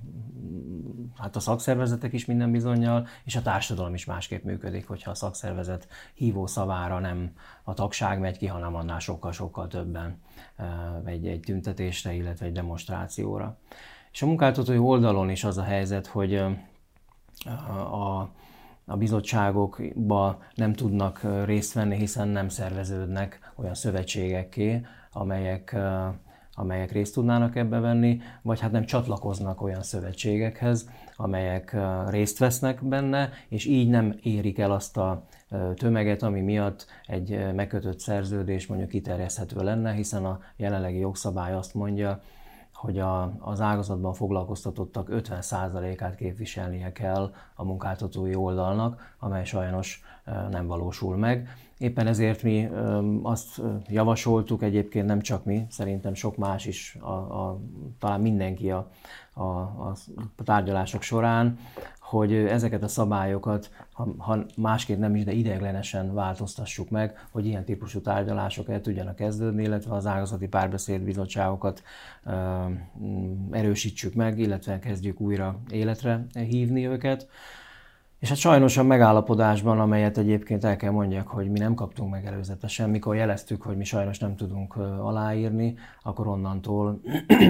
hát 1.17 1.35
a 1.35 1.39
szakszervezetek 1.39 2.13
is 2.13 2.25
minden 2.25 2.51
bizonyal, 2.51 3.07
és 3.23 3.35
a 3.35 3.41
társadalom 3.41 3.93
is 3.93 4.05
másképp 4.05 4.43
működik, 4.43 4.87
hogyha 4.87 5.11
a 5.11 5.15
szakszervezet 5.15 5.87
hívó 6.13 6.47
szavára 6.47 6.99
nem 6.99 7.31
a 7.63 7.73
tagság 7.73 8.19
megy 8.19 8.37
ki, 8.37 8.47
hanem 8.47 8.75
annál 8.75 8.99
sokkal-sokkal 8.99 9.67
többen 9.67 10.19
egy, 11.05 11.27
egy 11.27 11.39
tüntetésre, 11.39 12.13
illetve 12.13 12.45
egy 12.45 12.51
demonstrációra. 12.51 13.57
És 14.11 14.21
a 14.21 14.25
munkáltatói 14.25 14.77
oldalon 14.77 15.29
is 15.29 15.43
az 15.43 15.57
a 15.57 15.63
helyzet, 15.63 16.07
hogy 16.07 16.35
a, 16.35 18.31
a 18.85 18.97
bizottságokba 18.97 20.41
nem 20.55 20.73
tudnak 20.73 21.45
részt 21.45 21.73
venni, 21.73 21.95
hiszen 21.95 22.27
nem 22.27 22.49
szerveződnek 22.49 23.53
olyan 23.55 23.75
szövetségekké, 23.75 24.85
amelyek 25.11 25.75
amelyek 26.59 26.91
részt 26.91 27.13
tudnának 27.13 27.55
ebbe 27.55 27.79
venni, 27.79 28.21
vagy 28.41 28.59
hát 28.59 28.71
nem 28.71 28.85
csatlakoznak 28.85 29.61
olyan 29.61 29.83
szövetségekhez, 29.83 30.89
amelyek 31.21 31.75
részt 32.07 32.37
vesznek 32.37 32.83
benne, 32.83 33.29
és 33.47 33.65
így 33.65 33.89
nem 33.89 34.15
érik 34.21 34.59
el 34.59 34.71
azt 34.71 34.97
a 34.97 35.23
tömeget, 35.75 36.23
ami 36.23 36.41
miatt 36.41 36.85
egy 37.05 37.53
megkötött 37.53 37.99
szerződés 37.99 38.67
mondjuk 38.67 38.89
kiterjeszthető 38.89 39.63
lenne, 39.63 39.91
hiszen 39.91 40.25
a 40.25 40.39
jelenlegi 40.55 40.99
jogszabály 40.99 41.53
azt 41.53 41.73
mondja, 41.73 42.21
hogy 42.73 42.99
a, 42.99 43.33
az 43.39 43.61
ágazatban 43.61 44.13
foglalkoztatottak 44.13 45.07
50%-át 45.11 46.15
képviselnie 46.15 46.91
kell 46.91 47.33
a 47.55 47.63
munkáltatói 47.63 48.35
oldalnak, 48.35 49.15
amely 49.19 49.45
sajnos 49.45 50.03
nem 50.51 50.67
valósul 50.67 51.17
meg. 51.17 51.47
Éppen 51.77 52.07
ezért 52.07 52.43
mi 52.43 52.69
azt 53.23 53.61
javasoltuk, 53.87 54.63
egyébként 54.63 55.05
nem 55.05 55.21
csak 55.21 55.45
mi, 55.45 55.65
szerintem 55.69 56.13
sok 56.13 56.37
más 56.37 56.65
is, 56.65 56.97
a, 56.99 57.11
a, 57.11 57.59
talán 57.99 58.21
mindenki 58.21 58.71
a, 58.71 58.91
a, 59.33 59.43
a 59.43 59.95
tárgyalások 60.43 61.01
során, 61.01 61.57
hogy 61.99 62.33
ezeket 62.33 62.83
a 62.83 62.87
szabályokat, 62.87 63.69
ha, 63.93 64.07
ha 64.17 64.45
másként 64.55 64.99
nem 64.99 65.15
is, 65.15 65.23
de 65.23 65.31
ideiglenesen 65.31 66.13
változtassuk 66.13 66.89
meg, 66.89 67.27
hogy 67.31 67.45
ilyen 67.45 67.65
típusú 67.65 68.01
tárgyalások 68.01 68.69
el 68.69 68.81
tudjanak 68.81 69.15
kezdődni, 69.15 69.63
illetve 69.63 69.95
az 69.95 70.05
ágazati 70.05 70.47
párbeszédbizottságokat 70.47 71.83
ö, 72.25 72.31
erősítsük 73.51 74.13
meg, 74.13 74.39
illetve 74.39 74.79
kezdjük 74.79 75.19
újra 75.19 75.59
életre 75.69 76.25
hívni 76.33 76.87
őket. 76.87 77.27
És 78.19 78.29
hát 78.29 78.37
sajnos 78.37 78.77
a 78.77 78.83
megállapodásban, 78.83 79.79
amelyet 79.79 80.17
egyébként 80.17 80.63
el 80.63 80.75
kell 80.75 80.91
mondjak, 80.91 81.27
hogy 81.27 81.49
mi 81.49 81.59
nem 81.59 81.73
kaptunk 81.73 82.11
meg 82.11 82.25
előzetesen, 82.25 82.89
mikor 82.89 83.15
jeleztük, 83.15 83.61
hogy 83.61 83.77
mi 83.77 83.83
sajnos 83.83 84.19
nem 84.19 84.35
tudunk 84.35 84.75
aláírni, 84.75 85.75
akkor 86.01 86.27
onnantól 86.27 87.01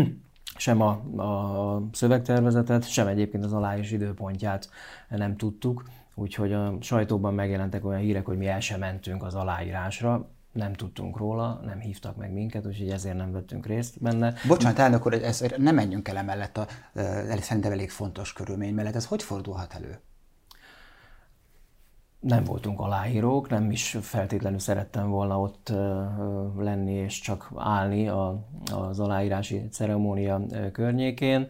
sem 0.58 0.82
a, 0.82 0.90
a 1.24 1.82
szövegtervezetet, 1.92 2.90
sem 2.90 3.08
egyébként 3.08 3.46
az 3.46 3.54
aláírás 3.54 3.92
időpontját 3.92 4.70
nem 5.10 5.38
tudtuk, 5.38 5.84
úgyhogy 6.16 6.54
a 6.54 6.78
sajtóban 6.82 7.34
megjelentek 7.34 7.86
olyan 7.86 8.00
hírek, 8.00 8.26
hogy 8.26 8.38
mi 8.38 8.48
el 8.48 8.60
sem 8.60 8.80
mentünk 8.80 9.24
az 9.24 9.36
aláírásra, 9.36 10.30
nem 10.52 10.74
tudtunk 10.74 11.18
róla, 11.18 11.62
nem 11.66 11.80
hívtak 11.80 12.16
meg 12.16 12.32
minket, 12.32 12.66
úgyhogy 12.66 12.90
ezért 12.90 13.18
nem 13.18 13.32
vettünk 13.32 13.66
részt 13.66 14.02
benne. 14.02 14.34
Bocsánat, 14.48 14.80
elnök 14.80 15.06
úr, 15.06 15.14
ez, 15.14 15.46
nem 15.58 15.76
menjünk 15.76 16.08
el 16.08 16.18
emellett 16.18 16.58
a, 16.58 16.68
a 16.94 17.38
szerintem 17.42 17.72
elég 17.72 17.90
fontos 17.90 18.34
körülmény 18.34 18.74
mellett. 18.74 18.96
Ez 18.96 19.06
hogy 19.06 19.24
fordulhat 19.24 19.74
elő? 19.74 20.00
Nem 22.20 22.44
voltunk 22.44 22.80
aláírók, 22.80 23.50
nem 23.50 23.72
is 23.72 23.98
feltétlenül 24.02 24.60
szerettem 24.60 25.10
volna 25.10 25.40
ott 25.40 25.74
lenni 26.58 26.94
és 26.94 27.20
csak 27.20 27.52
állni 27.56 28.08
a, 28.08 28.48
az 28.74 29.00
aláírási 29.00 29.68
ceremónia 29.72 30.42
környékén. 30.72 31.48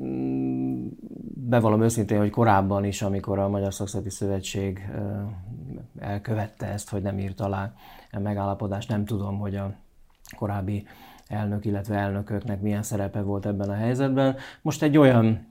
Mm, 0.00 0.86
bevallom 1.34 1.82
őszintén, 1.82 2.18
hogy 2.18 2.30
korábban 2.30 2.84
is, 2.84 3.02
amikor 3.02 3.38
a 3.38 3.48
Magyar 3.48 3.74
Szakszati 3.74 4.10
Szövetség 4.10 4.88
elkövette 5.98 6.66
ezt, 6.66 6.90
hogy 6.90 7.02
nem 7.02 7.18
írt 7.18 7.40
alá 7.40 7.72
megállapodást, 8.18 8.88
nem 8.88 9.04
tudom, 9.04 9.38
hogy 9.38 9.56
a 9.56 9.74
korábbi 10.36 10.86
elnök, 11.26 11.64
illetve 11.64 11.96
elnököknek 11.96 12.60
milyen 12.60 12.82
szerepe 12.82 13.20
volt 13.20 13.46
ebben 13.46 13.70
a 13.70 13.74
helyzetben. 13.74 14.36
Most 14.62 14.82
egy 14.82 14.96
olyan 14.96 15.49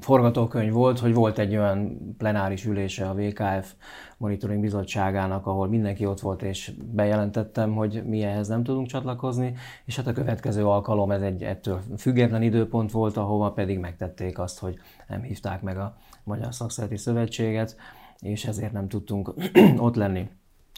forgatókönyv 0.00 0.72
volt, 0.72 0.98
hogy 0.98 1.14
volt 1.14 1.38
egy 1.38 1.56
olyan 1.56 1.98
plenáris 2.18 2.64
ülése 2.64 3.08
a 3.08 3.14
VKF 3.14 3.74
Monitoring 4.16 4.60
Bizottságának, 4.60 5.46
ahol 5.46 5.68
mindenki 5.68 6.06
ott 6.06 6.20
volt, 6.20 6.42
és 6.42 6.72
bejelentettem, 6.92 7.74
hogy 7.74 8.02
mi 8.06 8.22
ehhez 8.22 8.48
nem 8.48 8.62
tudunk 8.62 8.86
csatlakozni, 8.86 9.54
és 9.84 9.96
hát 9.96 10.06
a 10.06 10.12
következő 10.12 10.66
alkalom 10.66 11.10
ez 11.10 11.22
egy 11.22 11.42
ettől 11.42 11.80
független 11.96 12.42
időpont 12.42 12.90
volt, 12.90 13.16
ahova 13.16 13.52
pedig 13.52 13.78
megtették 13.78 14.38
azt, 14.38 14.58
hogy 14.58 14.78
nem 15.08 15.22
hívták 15.22 15.62
meg 15.62 15.78
a 15.78 15.96
Magyar 16.24 16.54
Szakszereti 16.54 16.96
Szövetséget, 16.96 17.76
és 18.20 18.44
ezért 18.44 18.72
nem 18.72 18.88
tudtunk 18.88 19.34
ott 19.76 19.94
lenni. 19.94 20.28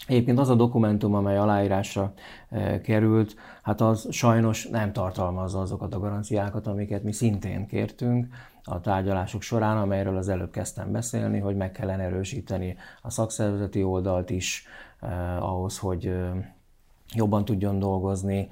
Egyébként 0.07 0.39
az 0.39 0.49
a 0.49 0.55
dokumentum, 0.55 1.13
amely 1.13 1.37
aláírásra 1.37 2.13
e, 2.49 2.81
került, 2.81 3.35
hát 3.63 3.81
az 3.81 4.07
sajnos 4.11 4.67
nem 4.67 4.93
tartalmazza 4.93 5.59
azokat 5.59 5.93
a 5.93 5.99
garanciákat, 5.99 6.67
amiket 6.67 7.03
mi 7.03 7.11
szintén 7.11 7.67
kértünk 7.67 8.27
a 8.63 8.79
tárgyalások 8.79 9.41
során, 9.41 9.77
amelyről 9.77 10.17
az 10.17 10.29
előbb 10.29 10.51
kezdtem 10.51 10.91
beszélni, 10.91 11.39
hogy 11.39 11.55
meg 11.55 11.71
kellene 11.71 12.03
erősíteni 12.03 12.75
a 13.01 13.09
szakszervezeti 13.09 13.83
oldalt 13.83 14.29
is 14.29 14.65
eh, 14.99 15.43
ahhoz, 15.43 15.77
hogy 15.77 16.05
eh, 16.05 16.31
jobban 17.13 17.45
tudjon 17.45 17.79
dolgozni. 17.79 18.47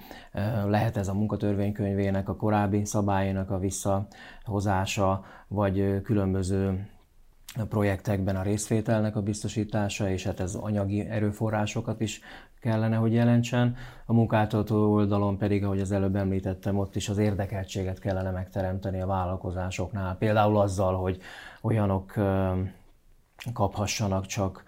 Lehet 0.68 0.98
ez 0.98 1.08
a 1.08 1.14
munkatörvénykönyvének, 1.14 2.30
a 2.30 2.36
korábbi 2.36 2.86
szabályának 2.86 3.50
a 3.52 3.60
visszahozása, 3.60 5.24
vagy 5.48 6.02
különböző 6.02 6.88
projektekben 7.70 8.36
a 8.36 8.42
részvételnek 8.42 9.16
a 9.16 9.22
biztosítása, 9.22 10.10
és 10.10 10.24
hát 10.24 10.40
ez 10.40 10.56
anyagi 10.56 11.00
erőforrásokat 11.00 12.02
is 12.02 12.22
kellene, 12.60 12.96
hogy 12.96 13.14
jelentsen. 13.14 13.76
A 14.06 14.14
munkáltató 14.14 14.92
oldalon 14.92 15.38
pedig, 15.38 15.64
ahogy 15.64 15.80
az 15.80 15.92
előbb 15.92 16.16
említettem, 16.16 16.78
ott 16.78 16.96
is 16.96 17.10
az 17.10 17.18
érdekeltséget 17.18 18.00
kellene 18.00 18.32
megteremteni 18.32 19.02
a 19.02 19.06
vállalkozásoknál. 19.06 20.18
Például 20.18 20.58
azzal, 20.58 20.96
hogy 20.96 21.20
olyanok 21.62 22.14
kaphassanak 23.54 24.26
csak, 24.26 24.64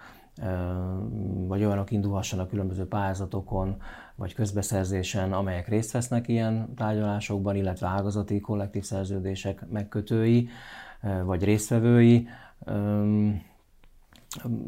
vagy 1.47 1.63
olyanok 1.63 1.91
indulhassanak 1.91 2.49
különböző 2.49 2.87
pályázatokon, 2.87 3.81
vagy 4.15 4.33
közbeszerzésen, 4.33 5.33
amelyek 5.33 5.67
részt 5.67 5.91
vesznek 5.91 6.27
ilyen 6.27 6.73
tárgyalásokban, 6.75 7.55
illetve 7.55 7.87
ágazati 7.87 8.39
kollektív 8.39 8.83
szerződések 8.83 9.65
megkötői, 9.69 10.49
vagy 11.23 11.43
résztvevői, 11.43 12.27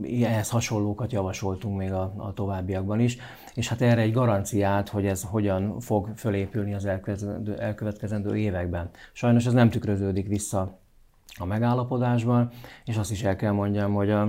ehhez 0.04 0.50
hasonlókat 0.50 1.12
javasoltunk 1.12 1.78
még 1.78 1.92
a, 1.92 2.14
a 2.18 2.34
továbbiakban 2.34 3.00
is, 3.00 3.18
és 3.54 3.68
hát 3.68 3.82
erre 3.82 4.02
egy 4.02 4.12
garanciát, 4.12 4.90
hogy 4.90 5.06
ez 5.06 5.24
hogyan 5.24 5.80
fog 5.80 6.12
fölépülni 6.16 6.74
az 6.74 6.86
elkövetkezendő, 6.86 7.60
elkövetkezendő 7.60 8.38
években. 8.38 8.90
Sajnos 9.14 9.46
ez 9.46 9.54
nem 9.54 9.70
tükröződik 9.70 10.28
vissza 10.28 10.80
a 11.40 11.46
megállapodásban, 11.46 12.50
és 12.86 12.98
azt 12.98 13.12
is 13.12 13.24
el 13.24 13.36
kell 13.36 13.52
mondjam, 13.52 13.94
hogy 13.94 14.10
a, 14.10 14.22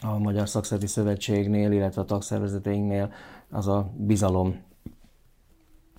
a 0.00 0.18
Magyar 0.18 0.48
Szakszereti 0.48 0.86
Szövetségnél, 0.86 1.72
illetve 1.72 2.00
a 2.00 2.04
tagszervezeteinknél 2.04 3.12
az 3.50 3.68
a 3.68 3.90
bizalom 3.96 4.68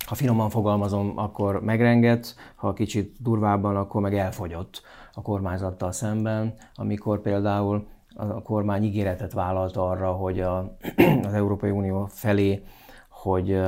ha 0.06 0.16
finoman 0.16 0.50
fogalmazom, 0.50 1.14
akkor 1.16 1.64
megrengett, 1.64 2.36
ha 2.56 2.74
kicsit 2.74 3.16
durvábban, 3.20 3.76
akkor 3.76 4.02
meg 4.02 4.18
elfogyott 4.18 4.82
a 5.14 5.22
kormányzattal 5.22 5.92
szemben, 5.92 6.54
amikor 6.76 7.22
például 7.22 7.88
a 8.16 8.42
kormány 8.42 8.84
ígéretet 8.84 9.34
vállalt 9.34 9.78
arra, 9.78 10.12
hogy 10.12 10.40
a, 10.40 10.78
az 11.28 11.34
Európai 11.34 11.70
Unió 11.70 12.06
felé, 12.06 12.64
hogy 13.10 13.60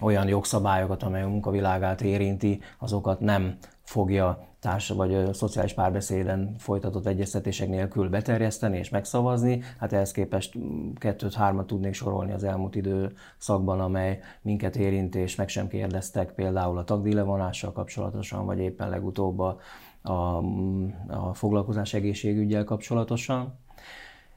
olyan 0.00 0.28
jogszabályokat, 0.28 1.02
amely 1.02 1.22
a 1.22 1.28
munkavilágát 1.28 2.00
érinti, 2.00 2.60
azokat 2.78 3.20
nem 3.20 3.56
fogja 3.82 4.47
társ 4.60 4.88
vagy 4.88 5.34
szociális 5.34 5.72
párbeszéden 5.72 6.54
folytatott 6.58 7.06
egyeztetések 7.06 7.68
nélkül 7.68 8.08
beterjeszteni 8.08 8.78
és 8.78 8.88
megszavazni. 8.88 9.62
Hát 9.78 9.92
ehhez 9.92 10.12
képest 10.12 10.58
kettőt-hármat 10.94 11.66
tudnék 11.66 11.94
sorolni 11.94 12.32
az 12.32 12.44
elmúlt 12.44 12.74
időszakban, 12.74 13.80
amely 13.80 14.20
minket 14.42 14.76
érint 14.76 15.14
és 15.14 15.34
meg 15.34 15.48
sem 15.48 15.68
kérdeztek, 15.68 16.32
például 16.32 16.78
a 16.78 16.84
tagdíjlevonással 16.84 17.72
kapcsolatosan, 17.72 18.46
vagy 18.46 18.58
éppen 18.58 18.88
legutóbb 18.88 19.38
a, 19.38 19.58
a, 20.02 20.12
a 21.06 21.34
foglalkozás 21.34 21.94
egészségügyel 21.94 22.64
kapcsolatosan. 22.64 23.54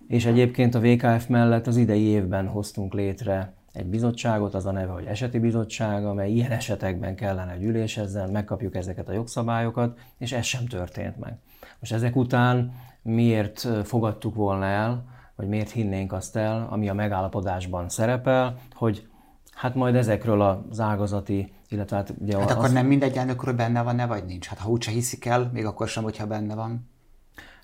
És 0.08 0.25
egyébként 0.25 0.75
a 0.75 0.80
VKF 0.80 1.28
mellett 1.28 1.68
az 1.68 1.78
idei 1.78 2.04
évben 2.04 2.48
hoztunk 2.48 2.94
létre 2.94 3.54
egy 3.74 3.86
bizottságot, 3.86 4.54
az 4.54 4.66
a 4.66 4.72
neve, 4.72 4.92
hogy 4.92 5.06
eseti 5.06 5.40
bizottság, 5.40 6.06
amely 6.06 6.32
ilyen 6.32 6.51
esetekben 6.51 7.16
kellene 7.16 7.58
gyűlésezzen, 7.58 8.30
megkapjuk 8.30 8.75
ezeket 8.75 9.10
a 9.10 9.13
jogszabályokat, 9.13 10.00
és 10.18 10.32
ez 10.32 10.46
sem 10.46 10.66
történt 10.66 11.20
meg. 11.20 11.38
Most 11.80 11.94
ezek 11.94 12.16
után 12.16 12.74
miért 13.01 13.68
fogadtuk 13.84 14.36
volna 14.36 14.66
el, 14.66 15.04
vagy 15.36 15.48
miért 15.48 15.72
hinnénk 15.72 16.13
azt 16.13 16.36
el, 16.36 16.68
ami 16.70 16.90
a 16.90 16.94
megállapodásban 16.94 17.90
szerepel, 17.90 18.58
hogy 18.74 19.08
hát 19.51 19.75
majd 19.75 19.96
ezekről 19.96 20.42
az 20.42 20.80
ágazati, 20.80 21.54
illetve 21.70 21.96
hát 21.96 22.13
ugye... 22.20 22.40
Hát 22.40 22.50
az... 22.50 22.56
akkor 22.56 22.72
nem 22.72 22.86
mindegy 22.86 23.18
elnökről 23.18 23.54
benne 23.54 23.82
van-e, 23.82 24.06
vagy 24.06 24.25
nincs? 24.25 24.48
Hát 24.48 24.60
ha 24.60 24.70
úgyse 24.70 24.92
hiszik 24.92 25.25
el, 25.25 25.50
még 25.54 25.66
akkor 25.66 25.88
sem, 25.88 26.04
hogyha 26.04 26.28
benne 26.28 26.56
van. 26.56 26.90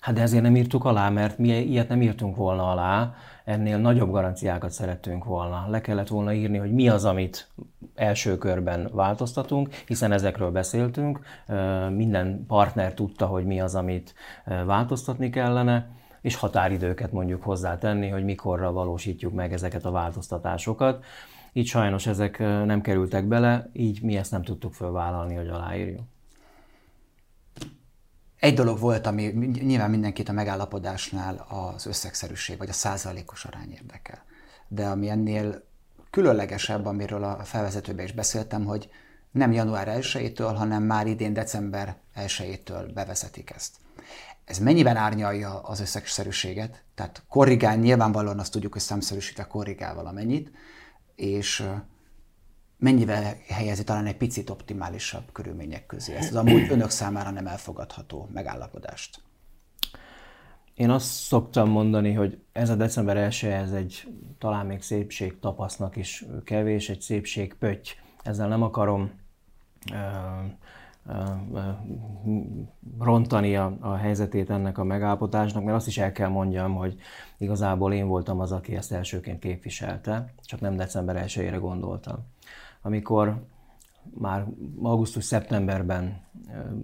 Hát 0.00 0.14
de 0.14 0.20
ezért 0.20 0.42
nem 0.42 0.56
írtuk 0.56 0.84
alá, 0.84 1.08
mert 1.08 1.38
mi 1.38 1.48
ilyet 1.48 1.88
nem 1.88 2.02
írtunk 2.02 2.36
volna 2.36 2.70
alá, 2.70 3.14
ennél 3.44 3.78
nagyobb 3.78 4.10
garanciákat 4.10 4.70
szerettünk 4.70 5.24
volna. 5.24 5.66
Le 5.70 5.80
kellett 5.80 6.08
volna 6.08 6.32
írni, 6.32 6.58
hogy 6.58 6.72
mi 6.72 6.88
az, 6.88 7.04
amit 7.04 7.48
első 7.94 8.38
körben 8.38 8.88
változtatunk, 8.92 9.74
hiszen 9.86 10.12
ezekről 10.12 10.50
beszéltünk, 10.50 11.20
minden 11.90 12.44
partner 12.46 12.94
tudta, 12.94 13.26
hogy 13.26 13.44
mi 13.44 13.60
az, 13.60 13.74
amit 13.74 14.14
változtatni 14.66 15.30
kellene, 15.30 15.90
és 16.20 16.36
határidőket 16.36 17.12
mondjuk 17.12 17.42
hozzátenni, 17.42 18.08
hogy 18.08 18.24
mikorra 18.24 18.72
valósítjuk 18.72 19.32
meg 19.32 19.52
ezeket 19.52 19.84
a 19.84 19.90
változtatásokat. 19.90 21.04
Így 21.52 21.66
sajnos 21.66 22.06
ezek 22.06 22.38
nem 22.38 22.80
kerültek 22.80 23.24
bele, 23.24 23.70
így 23.72 24.02
mi 24.02 24.16
ezt 24.16 24.30
nem 24.30 24.42
tudtuk 24.42 24.72
fölvállalni, 24.72 25.34
hogy 25.34 25.48
aláírjuk. 25.48 26.02
Egy 28.38 28.54
dolog 28.54 28.78
volt, 28.78 29.06
ami 29.06 29.22
nyilván 29.62 29.90
mindenkit 29.90 30.28
a 30.28 30.32
megállapodásnál 30.32 31.46
az 31.48 31.86
összegszerűség, 31.86 32.58
vagy 32.58 32.68
a 32.68 32.72
százalékos 32.72 33.44
arány 33.44 33.72
érdekel. 33.72 34.24
De 34.68 34.86
ami 34.86 35.08
ennél 35.08 35.64
különlegesebb, 36.10 36.86
amiről 36.86 37.24
a 37.24 37.44
felvezetőben 37.44 38.04
is 38.04 38.12
beszéltem, 38.12 38.64
hogy 38.64 38.88
nem 39.30 39.52
január 39.52 39.98
1-től, 40.00 40.54
hanem 40.56 40.82
már 40.82 41.06
idén 41.06 41.32
december 41.32 41.96
1-től 42.16 42.90
bevezetik 42.94 43.50
ezt. 43.50 43.76
Ez 44.44 44.58
mennyiben 44.58 44.96
árnyalja 44.96 45.60
az 45.60 45.80
összegszerűséget? 45.80 46.82
Tehát 46.94 47.22
korrigál, 47.28 47.76
nyilvánvalóan 47.76 48.38
azt 48.38 48.52
tudjuk, 48.52 48.72
hogy 48.72 48.82
számszerűsítve 48.82 49.46
korrigál 49.46 49.94
valamennyit, 49.94 50.50
és 51.14 51.68
mennyivel 52.78 53.34
helyezi 53.48 53.84
talán 53.84 54.06
egy 54.06 54.16
picit 54.16 54.50
optimálisabb 54.50 55.32
körülmények 55.32 55.86
közé 55.86 56.14
ezt 56.14 56.30
az 56.30 56.36
amúgy 56.36 56.70
önök 56.70 56.90
számára 56.90 57.30
nem 57.30 57.46
elfogadható 57.46 58.28
megállapodást? 58.32 59.20
Én 60.74 60.90
azt 60.90 61.06
szoktam 61.06 61.70
mondani, 61.70 62.12
hogy 62.12 62.38
ez 62.52 62.70
a 62.70 62.74
december 62.74 63.16
1 63.16 63.44
ez 63.44 63.72
egy 63.72 64.08
talán 64.38 64.66
még 64.66 64.82
szépség 64.82 65.38
tapasznak 65.38 65.96
is 65.96 66.24
kevés, 66.44 66.88
egy 66.88 67.00
szépség 67.00 67.54
pötty. 67.54 67.88
Ezzel 68.22 68.48
nem 68.48 68.62
akarom 68.62 69.10
ö, 69.92 69.96
ö, 71.06 71.22
ö, 71.54 71.60
rontani 72.98 73.56
a, 73.56 73.76
a 73.80 73.94
helyzetét 73.94 74.50
ennek 74.50 74.78
a 74.78 74.84
megállapodásnak, 74.84 75.64
mert 75.64 75.76
azt 75.76 75.86
is 75.86 75.98
el 75.98 76.12
kell 76.12 76.28
mondjam, 76.28 76.74
hogy 76.74 76.96
igazából 77.38 77.92
én 77.92 78.06
voltam 78.06 78.40
az, 78.40 78.52
aki 78.52 78.76
ezt 78.76 78.92
elsőként 78.92 79.38
képviselte, 79.38 80.32
csak 80.44 80.60
nem 80.60 80.76
december 80.76 81.24
1-ére 81.26 81.56
gondoltam 81.60 82.26
amikor 82.88 83.46
már 84.18 84.46
augusztus-szeptemberben, 84.82 86.20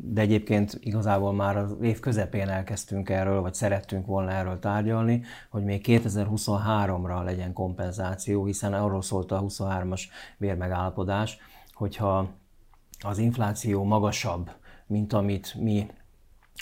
de 0.01 0.21
egyébként 0.21 0.79
igazából 0.81 1.33
már 1.33 1.57
az 1.57 1.77
év 1.83 2.01
közepén 2.01 2.49
elkezdtünk 2.49 3.09
erről, 3.09 3.41
vagy 3.41 3.55
szerettünk 3.55 4.07
volna 4.07 4.31
erről 4.31 4.59
tárgyalni, 4.59 5.23
hogy 5.51 5.65
még 5.65 5.85
2023-ra 5.87 7.25
legyen 7.25 7.53
kompenzáció, 7.53 8.45
hiszen 8.45 8.75
arról 8.75 9.03
szólt 9.03 9.33
a 9.33 9.43
23-as 9.43 10.03
bérmegállapodás, 10.39 11.39
hogyha 11.73 12.29
az 12.99 13.19
infláció 13.19 13.85
magasabb, 13.85 14.51
mint 14.87 15.13
amit 15.13 15.55
mi 15.55 15.87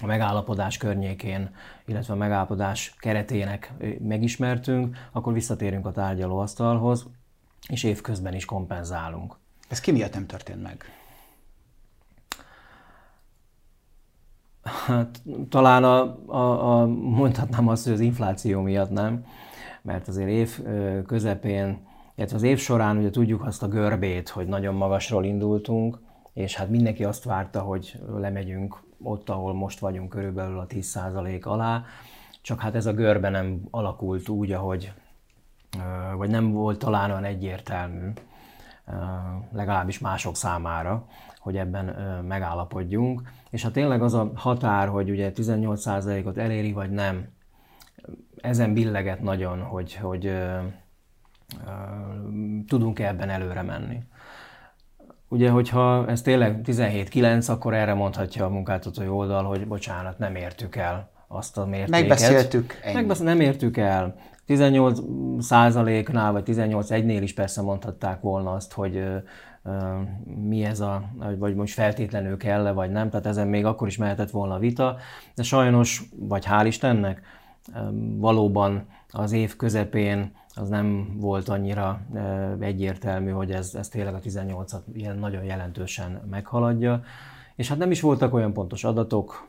a 0.02 0.06
megállapodás 0.06 0.76
környékén, 0.76 1.50
illetve 1.86 2.14
a 2.14 2.16
megállapodás 2.16 2.94
keretének 2.98 3.72
megismertünk, 4.00 4.96
akkor 5.12 5.32
visszatérünk 5.32 5.86
a 5.86 5.92
tárgyalóasztalhoz, 5.92 7.06
és 7.68 7.82
évközben 7.84 8.34
is 8.34 8.44
kompenzálunk. 8.44 9.36
Ez 9.68 9.80
ki 9.80 9.90
miatt 9.90 10.14
nem 10.14 10.26
történt 10.26 10.62
meg? 10.62 10.84
Hát, 14.62 15.22
talán 15.48 15.84
a, 15.84 16.18
a, 16.26 16.80
a, 16.80 16.86
mondhatnám 16.86 17.68
azt, 17.68 17.84
hogy 17.84 17.92
az 17.92 18.00
infláció 18.00 18.60
miatt 18.60 18.90
nem, 18.90 19.24
mert 19.82 20.08
azért 20.08 20.28
év 20.28 20.60
közepén, 21.06 21.86
illetve 22.14 22.36
az 22.36 22.42
év 22.42 22.58
során 22.58 22.96
ugye 22.96 23.10
tudjuk 23.10 23.46
azt 23.46 23.62
a 23.62 23.68
görbét, 23.68 24.28
hogy 24.28 24.46
nagyon 24.46 24.74
magasról 24.74 25.24
indultunk, 25.24 26.00
és 26.32 26.56
hát 26.56 26.68
mindenki 26.68 27.04
azt 27.04 27.24
várta, 27.24 27.60
hogy 27.60 28.00
lemegyünk 28.16 28.82
ott, 29.02 29.28
ahol 29.28 29.54
most 29.54 29.78
vagyunk, 29.78 30.08
körülbelül 30.08 30.58
a 30.58 30.66
10% 30.66 31.42
alá, 31.42 31.84
csak 32.42 32.60
hát 32.60 32.74
ez 32.74 32.86
a 32.86 32.92
görbe 32.92 33.28
nem 33.28 33.60
alakult 33.70 34.28
úgy, 34.28 34.52
ahogy 34.52 34.92
vagy 36.16 36.30
nem 36.30 36.52
volt 36.52 36.78
talán 36.78 37.10
olyan 37.10 37.24
egyértelmű, 37.24 38.12
legalábbis 39.52 39.98
mások 39.98 40.36
számára, 40.36 41.06
hogy 41.38 41.56
ebben 41.56 41.84
megállapodjunk. 42.28 43.22
És 43.50 43.62
ha 43.62 43.70
tényleg 43.70 44.02
az 44.02 44.14
a 44.14 44.30
határ, 44.34 44.88
hogy 44.88 45.10
ugye 45.10 45.32
18%-ot 45.34 46.38
eléri, 46.38 46.72
vagy 46.72 46.90
nem, 46.90 47.28
ezen 48.40 48.72
billeget 48.72 49.22
nagyon, 49.22 49.62
hogy, 49.62 49.94
hogy 49.94 50.32
tudunk-e 52.66 53.06
ebben 53.06 53.30
előre 53.30 53.62
menni. 53.62 53.98
Ugye, 55.28 55.50
hogyha 55.50 56.08
ez 56.08 56.22
tényleg 56.22 56.60
17-9, 56.64 57.50
akkor 57.50 57.74
erre 57.74 57.94
mondhatja 57.94 58.44
a 58.44 58.48
munkáltatói 58.48 59.08
oldal, 59.08 59.44
hogy 59.44 59.66
bocsánat, 59.66 60.18
nem 60.18 60.34
értük 60.34 60.76
el 60.76 61.10
azt 61.28 61.58
a 61.58 61.66
mértéket. 61.66 61.90
Megbeszéltük. 61.90 62.80
Megbesz- 62.94 63.22
nem 63.22 63.40
értük 63.40 63.76
el. 63.76 64.14
18 64.46 65.00
százaléknál, 65.38 66.32
vagy 66.32 66.42
18 66.42 66.90
egynél 66.90 67.22
is 67.22 67.34
persze 67.34 67.62
mondhatták 67.62 68.20
volna 68.20 68.52
azt, 68.52 68.72
hogy 68.72 69.04
mi 70.24 70.64
ez 70.64 70.80
a, 70.80 71.02
vagy 71.38 71.54
most 71.54 71.74
feltétlenül 71.74 72.36
kell 72.36 72.66
-e, 72.66 72.72
vagy 72.72 72.90
nem, 72.90 73.10
tehát 73.10 73.26
ezen 73.26 73.48
még 73.48 73.64
akkor 73.64 73.86
is 73.86 73.96
mehetett 73.96 74.30
volna 74.30 74.54
a 74.54 74.58
vita, 74.58 74.96
de 75.34 75.42
sajnos, 75.42 76.02
vagy 76.18 76.46
hál' 76.50 76.64
Istennek, 76.66 77.22
valóban 78.16 78.86
az 79.10 79.32
év 79.32 79.56
közepén 79.56 80.32
az 80.54 80.68
nem 80.68 81.16
volt 81.20 81.48
annyira 81.48 82.00
egyértelmű, 82.60 83.30
hogy 83.30 83.50
ez, 83.50 83.74
ez 83.74 83.88
tényleg 83.88 84.14
a 84.14 84.20
18-at 84.20 84.80
ilyen 84.94 85.18
nagyon 85.18 85.44
jelentősen 85.44 86.20
meghaladja. 86.30 87.02
És 87.56 87.68
hát 87.68 87.78
nem 87.78 87.90
is 87.90 88.00
voltak 88.00 88.34
olyan 88.34 88.52
pontos 88.52 88.84
adatok, 88.84 89.48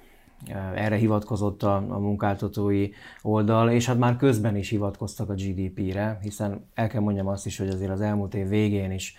erre 0.76 0.96
hivatkozott 0.96 1.64
a, 1.64 1.76
a 1.76 2.00
munkáltatói 2.00 2.90
oldal, 3.22 3.70
és 3.70 3.86
hát 3.86 3.98
már 3.98 4.18
közben 4.18 4.56
is 4.56 4.70
hivatkoztak 4.70 5.30
a 5.30 5.34
GDP-re, 5.34 6.20
hiszen 6.22 6.66
el 6.74 6.88
kell 6.88 7.02
mondjam 7.02 7.28
azt 7.28 7.46
is, 7.46 7.58
hogy 7.58 7.68
azért 7.68 7.92
az 7.92 8.02
elmúlt 8.02 8.36
év 8.36 8.48
végén 8.48 8.92
is 8.92 9.16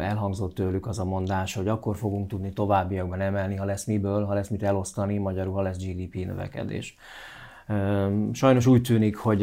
elhangzott 0.00 0.54
tőlük 0.54 0.86
az 0.86 0.98
a 0.98 1.04
mondás, 1.04 1.54
hogy 1.54 1.68
akkor 1.68 1.96
fogunk 1.96 2.28
tudni 2.28 2.52
továbbiakban 2.52 3.20
emelni, 3.20 3.56
ha 3.56 3.64
lesz 3.64 3.84
miből, 3.84 4.24
ha 4.24 4.34
lesz 4.34 4.48
mit 4.48 4.62
elosztani, 4.62 5.18
magyarul 5.18 5.54
ha 5.54 5.62
lesz 5.62 5.78
GDP 5.78 6.14
növekedés. 6.14 6.96
Sajnos 8.32 8.66
úgy 8.66 8.82
tűnik, 8.82 9.16
hogy 9.16 9.40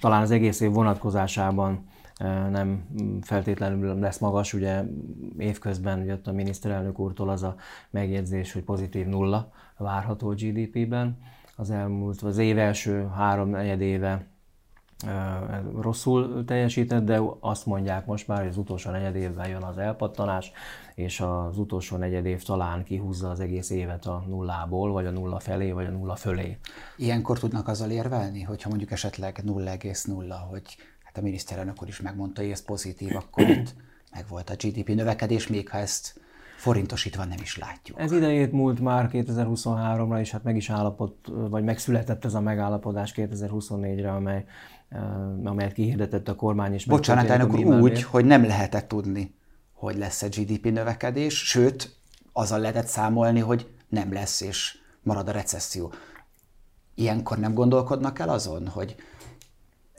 talán 0.00 0.22
az 0.22 0.30
egész 0.30 0.60
év 0.60 0.70
vonatkozásában 0.70 1.86
nem 2.50 2.86
feltétlenül 3.22 3.98
lesz 3.98 4.18
magas, 4.18 4.54
ugye 4.54 4.82
évközben 5.38 6.04
jött 6.04 6.26
a 6.26 6.32
miniszterelnök 6.32 6.98
úrtól 6.98 7.28
az 7.28 7.42
a 7.42 7.54
megjegyzés, 7.90 8.52
hogy 8.52 8.62
pozitív 8.62 9.06
nulla 9.06 9.50
várható 9.76 10.28
GDP-ben. 10.28 11.18
Az 11.56 11.70
elmúlt, 11.70 12.22
az 12.22 12.38
év 12.38 12.58
első 12.58 13.06
három 13.06 13.48
negyed 13.48 13.80
éve 13.80 14.26
rosszul 15.80 16.44
teljesített, 16.44 17.04
de 17.04 17.20
azt 17.40 17.66
mondják 17.66 18.06
most 18.06 18.28
már, 18.28 18.38
hogy 18.38 18.48
az 18.48 18.56
utolsó 18.56 18.90
negyed 18.90 19.16
évben 19.16 19.48
jön 19.48 19.62
az 19.62 19.78
elpattanás, 19.78 20.52
és 20.94 21.20
az 21.20 21.58
utolsó 21.58 21.96
negyed 21.96 22.26
év 22.26 22.42
talán 22.42 22.84
kihúzza 22.84 23.30
az 23.30 23.40
egész 23.40 23.70
évet 23.70 24.06
a 24.06 24.24
nullából, 24.26 24.92
vagy 24.92 25.06
a 25.06 25.10
nulla 25.10 25.38
felé, 25.38 25.70
vagy 25.70 25.86
a 25.86 25.90
nulla 25.90 26.16
fölé. 26.16 26.58
Ilyenkor 26.96 27.38
tudnak 27.38 27.68
azzal 27.68 27.90
érvelni, 27.90 28.42
hogyha 28.42 28.68
mondjuk 28.68 28.90
esetleg 28.90 29.42
0,0, 29.46 30.34
hogy 30.50 30.62
hát 31.08 31.18
a 31.18 31.20
miniszterelnök 31.20 31.82
úr 31.82 31.88
is 31.88 32.00
megmondta, 32.00 32.40
hogy 32.40 32.50
ez 32.50 32.62
pozitív, 32.62 33.16
akkor 33.16 33.48
itt 33.48 33.74
meg 34.12 34.24
volt 34.28 34.50
a 34.50 34.54
GDP 34.54 34.88
növekedés, 34.88 35.46
még 35.46 35.68
ha 35.68 35.78
ezt 35.78 36.20
forintosítva 36.56 37.24
nem 37.24 37.38
is 37.42 37.58
látjuk. 37.58 38.00
Ez 38.00 38.12
idejét 38.12 38.52
múlt 38.52 38.80
már 38.80 39.08
2023-ra, 39.12 40.20
és 40.20 40.30
hát 40.30 40.42
meg 40.44 40.56
is 40.56 40.70
állapot, 40.70 41.14
vagy 41.26 41.64
megszületett 41.64 42.24
ez 42.24 42.34
a 42.34 42.40
megállapodás 42.40 43.12
2024-re, 43.16 44.12
amely, 44.12 44.44
amelyet 45.44 45.72
kihirdetett 45.72 46.28
a 46.28 46.34
kormány 46.34 46.74
is. 46.74 46.84
Bocsánat, 46.84 47.28
elnök 47.28 47.52
úr, 47.52 47.80
úgy, 47.80 48.02
hogy 48.02 48.24
nem 48.24 48.46
lehetett 48.46 48.88
tudni, 48.88 49.34
hogy 49.72 49.96
lesz 49.96 50.22
egy 50.22 50.36
GDP 50.36 50.72
növekedés, 50.72 51.48
sőt, 51.48 51.96
azzal 52.32 52.60
lehetett 52.60 52.86
számolni, 52.86 53.40
hogy 53.40 53.68
nem 53.88 54.12
lesz, 54.12 54.40
és 54.40 54.78
marad 55.02 55.28
a 55.28 55.32
recesszió. 55.32 55.92
Ilyenkor 56.94 57.38
nem 57.38 57.54
gondolkodnak 57.54 58.18
el 58.18 58.28
azon, 58.28 58.68
hogy 58.68 58.96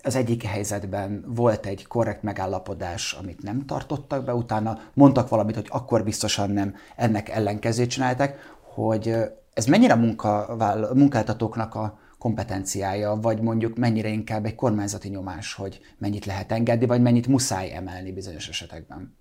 az 0.03 0.15
egyik 0.15 0.43
helyzetben 0.43 1.23
volt 1.27 1.65
egy 1.65 1.87
korrekt 1.87 2.23
megállapodás, 2.23 3.13
amit 3.13 3.43
nem 3.43 3.65
tartottak 3.65 4.23
be, 4.23 4.33
utána 4.33 4.79
mondtak 4.93 5.29
valamit, 5.29 5.55
hogy 5.55 5.67
akkor 5.69 6.03
biztosan 6.03 6.49
nem 6.51 6.75
ennek 6.95 7.29
ellenkezőt 7.29 7.89
csináltak, 7.89 8.57
hogy 8.61 9.15
ez 9.53 9.65
mennyire 9.65 9.93
a 9.93 10.93
munkáltatóknak 10.93 11.75
a 11.75 11.99
kompetenciája, 12.17 13.15
vagy 13.21 13.41
mondjuk 13.41 13.77
mennyire 13.77 14.09
inkább 14.09 14.45
egy 14.45 14.55
kormányzati 14.55 15.09
nyomás, 15.09 15.53
hogy 15.53 15.79
mennyit 15.97 16.25
lehet 16.25 16.51
engedni, 16.51 16.85
vagy 16.85 17.01
mennyit 17.01 17.27
muszáj 17.27 17.75
emelni 17.75 18.11
bizonyos 18.11 18.49
esetekben? 18.49 19.17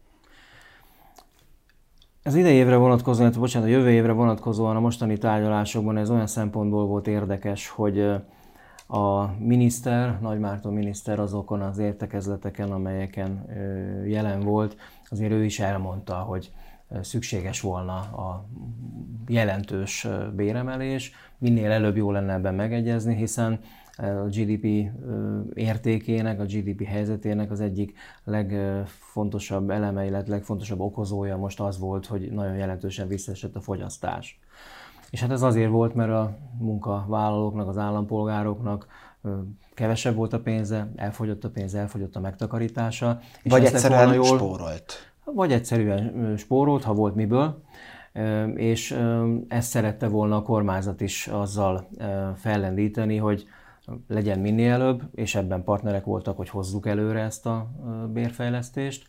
Az 2.23 2.35
idei 2.35 2.55
évre 2.55 2.77
vonatkozóan, 2.77 3.33
bocsánat, 3.39 3.69
a 3.69 3.71
jövő 3.71 3.91
évre 3.91 4.13
vonatkozóan 4.13 4.77
a 4.77 4.81
mostani 4.81 5.19
tárgyalásokban 5.19 5.97
ez 5.97 6.11
olyan 6.11 6.27
szempontból 6.27 6.87
volt 6.87 7.07
érdekes, 7.07 7.69
hogy 7.69 8.11
a 8.91 9.35
miniszter, 9.39 10.21
Nagy 10.21 10.39
Márton 10.39 10.73
miniszter 10.73 11.19
azokon 11.19 11.61
az 11.61 11.79
értekezleteken, 11.79 12.73
amelyeken 12.73 13.47
jelen 14.07 14.41
volt, 14.41 14.77
azért 15.11 15.33
ő 15.33 15.45
is 15.45 15.61
elmondta, 15.61 16.15
hogy 16.15 16.53
szükséges 17.01 17.61
volna 17.61 17.95
a 17.97 18.49
jelentős 19.27 20.07
béremelés, 20.35 21.13
minél 21.39 21.71
előbb 21.71 21.97
jó 21.97 22.11
lenne 22.11 22.33
ebben 22.33 22.55
megegyezni, 22.55 23.15
hiszen 23.15 23.61
a 23.97 24.29
GDP 24.29 24.91
értékének, 25.55 26.41
a 26.41 26.45
GDP 26.45 26.85
helyzetének 26.85 27.51
az 27.51 27.61
egyik 27.61 27.97
legfontosabb 28.25 29.71
eleme, 29.71 30.07
illetve 30.07 30.35
legfontosabb 30.35 30.81
okozója 30.81 31.37
most 31.37 31.61
az 31.61 31.79
volt, 31.79 32.07
hogy 32.07 32.33
nagyon 32.33 32.57
jelentősen 32.57 33.09
visszaesett 33.09 33.57
a 33.57 33.61
fogyasztás. 33.61 34.41
És 35.11 35.21
hát 35.21 35.31
ez 35.31 35.43
azért 35.43 35.71
volt, 35.71 35.95
mert 35.95 36.11
a 36.11 36.37
munkavállalóknak, 36.59 37.69
az 37.69 37.79
állampolgároknak 37.79 38.87
kevesebb 39.75 40.15
volt 40.15 40.33
a 40.33 40.41
pénze, 40.41 40.93
elfogyott 40.97 41.45
a 41.45 41.51
pénze, 41.51 41.79
elfogyott 41.79 42.17
a 42.17 42.21
megtakarítása. 42.21 43.21
És 43.43 43.51
vagy 43.51 43.65
egyszerűen 43.65 44.15
jól, 44.15 44.25
spórolt. 44.25 45.13
Vagy 45.25 45.53
egyszerűen 45.53 46.35
spórolt, 46.37 46.85
ha 46.85 46.95
volt 46.95 47.15
miből, 47.15 47.63
és 48.55 48.99
ezt 49.49 49.69
szerette 49.69 50.09
volna 50.09 50.37
a 50.37 50.43
kormányzat 50.43 51.01
is 51.01 51.27
azzal 51.27 51.89
fellendíteni, 52.37 53.17
hogy 53.17 53.47
legyen 54.09 54.39
minél 54.39 54.73
előbb, 54.73 55.03
és 55.15 55.35
ebben 55.35 55.65
partnerek 55.65 56.05
voltak, 56.05 56.37
hogy 56.37 56.49
hozzuk 56.49 56.87
előre 56.87 57.21
ezt 57.21 57.47
a 57.47 57.71
bérfejlesztést. 58.13 59.07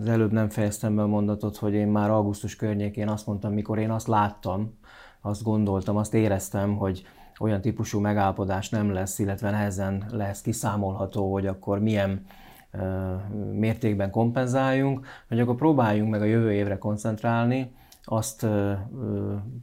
Az 0.00 0.08
előbb 0.08 0.32
nem 0.32 0.48
fejeztem 0.48 0.94
be 0.94 1.02
a 1.02 1.06
mondatot, 1.06 1.56
hogy 1.56 1.74
én 1.74 1.88
már 1.88 2.10
augusztus 2.10 2.56
környékén 2.56 3.08
azt 3.08 3.26
mondtam, 3.26 3.52
mikor 3.52 3.78
én 3.78 3.90
azt 3.90 4.06
láttam, 4.06 4.78
azt 5.20 5.42
gondoltam, 5.42 5.96
azt 5.96 6.14
éreztem, 6.14 6.76
hogy 6.76 7.06
olyan 7.38 7.60
típusú 7.60 8.00
megállapodás 8.00 8.68
nem 8.68 8.92
lesz, 8.92 9.18
illetve 9.18 9.50
nehezen 9.50 10.04
lesz 10.10 10.40
kiszámolható, 10.40 11.32
hogy 11.32 11.46
akkor 11.46 11.78
milyen 11.78 12.26
mértékben 13.52 14.10
kompenzáljunk, 14.10 15.06
hogy 15.28 15.40
akkor 15.40 15.54
próbáljunk 15.54 16.10
meg 16.10 16.20
a 16.20 16.24
jövő 16.24 16.52
évre 16.52 16.78
koncentrálni, 16.78 17.72
azt 18.04 18.46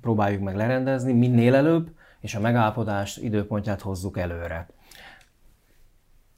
próbáljuk 0.01 0.41
meg 0.41 0.55
lerendezni 0.55 1.13
minél 1.13 1.55
előbb, 1.55 1.89
és 2.19 2.35
a 2.35 2.39
megállapodás 2.39 3.17
időpontját 3.17 3.81
hozzuk 3.81 4.17
előre. 4.17 4.67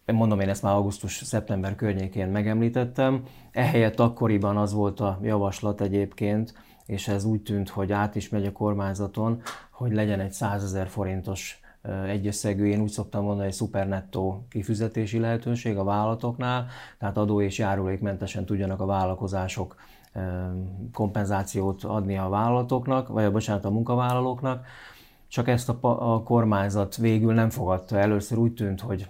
Mondom, 0.06 0.40
én 0.40 0.50
ezt 0.50 0.64
már 0.64 0.74
augusztus-szeptember 0.74 1.76
környékén 1.76 2.28
megemlítettem. 2.28 3.24
Ehelyett 3.52 4.00
akkoriban 4.00 4.58
az 4.58 4.74
volt 4.74 5.00
a 5.00 5.20
javaslat 5.22 5.82
egyébként, 5.82 6.54
és 6.88 7.08
ez 7.08 7.24
úgy 7.24 7.42
tűnt, 7.42 7.70
hogy 7.70 7.92
át 7.92 8.16
is 8.16 8.30
megy 8.30 8.46
a 8.46 8.52
kormányzaton, 8.52 9.42
hogy 9.72 9.94
legyen 9.94 10.20
egy 10.20 10.32
100 10.32 10.64
ezer 10.64 10.88
forintos 10.88 11.62
egyösszegű, 12.06 12.66
én 12.66 12.82
úgy 12.82 12.90
szoktam 12.90 13.24
mondani, 13.24 13.48
egy 13.48 13.54
szupernettó 13.54 14.46
kifizetési 14.50 15.20
lehetőség 15.20 15.78
a 15.78 15.84
vállalatoknál, 15.84 16.68
tehát 17.00 17.18
adó 17.18 17.42
és 17.42 17.58
járulékmentesen 17.58 18.46
tudjanak 18.46 18.80
a 18.80 18.86
vállalkozások 18.86 19.76
kompenzációt 20.94 21.84
adni 21.84 22.18
a 22.18 22.30
vállalatoknak, 22.30 23.08
vagy 23.08 23.24
a 23.24 23.32
bocsánat, 23.32 23.66
a 23.66 23.70
munkavállalóknak. 23.70 24.66
Csak 25.28 25.48
ezt 25.48 25.70
a, 25.70 26.14
a 26.14 26.24
kormányzat 26.24 26.96
végül 26.96 27.34
nem 27.34 27.50
fogadta. 27.50 27.98
Először 27.98 28.38
úgy 28.38 28.54
tűnt, 28.54 28.82
hogy 28.82 29.08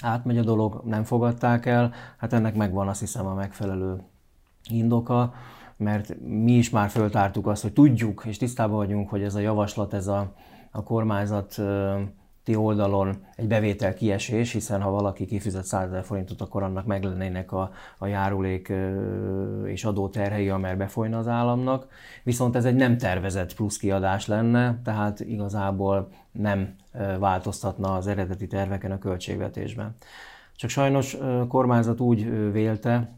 átmegy 0.00 0.38
a 0.38 0.42
dolog, 0.42 0.82
nem 0.84 1.04
fogadták 1.04 1.66
el. 1.66 1.92
Hát 2.16 2.32
ennek 2.32 2.54
megvan 2.54 2.88
azt 2.88 3.00
hiszem 3.00 3.26
a 3.26 3.34
megfelelő 3.34 4.02
indoka 4.68 5.34
mert 5.76 6.20
mi 6.20 6.52
is 6.52 6.70
már 6.70 6.88
föltártuk 6.88 7.46
azt, 7.46 7.62
hogy 7.62 7.72
tudjuk 7.72 8.22
és 8.26 8.36
tisztában 8.36 8.76
vagyunk, 8.76 9.08
hogy 9.08 9.22
ez 9.22 9.34
a 9.34 9.40
javaslat, 9.40 9.94
ez 9.94 10.06
a, 10.06 10.32
a 10.70 10.82
kormányzat 10.82 11.60
ti 12.46 12.54
oldalon 12.54 13.16
egy 13.36 13.46
bevétel 13.46 13.94
kiesés, 13.94 14.52
hiszen 14.52 14.80
ha 14.80 14.90
valaki 14.90 15.24
kifizet 15.24 15.64
100 15.64 15.86
ezer 15.86 16.04
forintot, 16.04 16.40
akkor 16.40 16.62
annak 16.62 16.86
meg 16.86 17.02
lennének 17.04 17.52
a, 17.52 17.70
a 17.98 18.06
járulék 18.06 18.72
és 19.64 19.84
adóterhei, 19.84 20.48
amely 20.48 20.76
befolyna 20.76 21.18
az 21.18 21.28
államnak. 21.28 21.86
Viszont 22.22 22.56
ez 22.56 22.64
egy 22.64 22.74
nem 22.74 22.98
tervezett 22.98 23.54
plusz 23.54 23.76
kiadás 23.76 24.26
lenne, 24.26 24.80
tehát 24.84 25.20
igazából 25.20 26.08
nem 26.32 26.74
változtatna 27.18 27.94
az 27.94 28.06
eredeti 28.06 28.46
terveken 28.46 28.90
a 28.90 28.98
költségvetésben. 28.98 29.96
Csak 30.56 30.70
sajnos 30.70 31.14
a 31.14 31.46
kormányzat 31.46 32.00
úgy 32.00 32.52
vélte, 32.52 33.16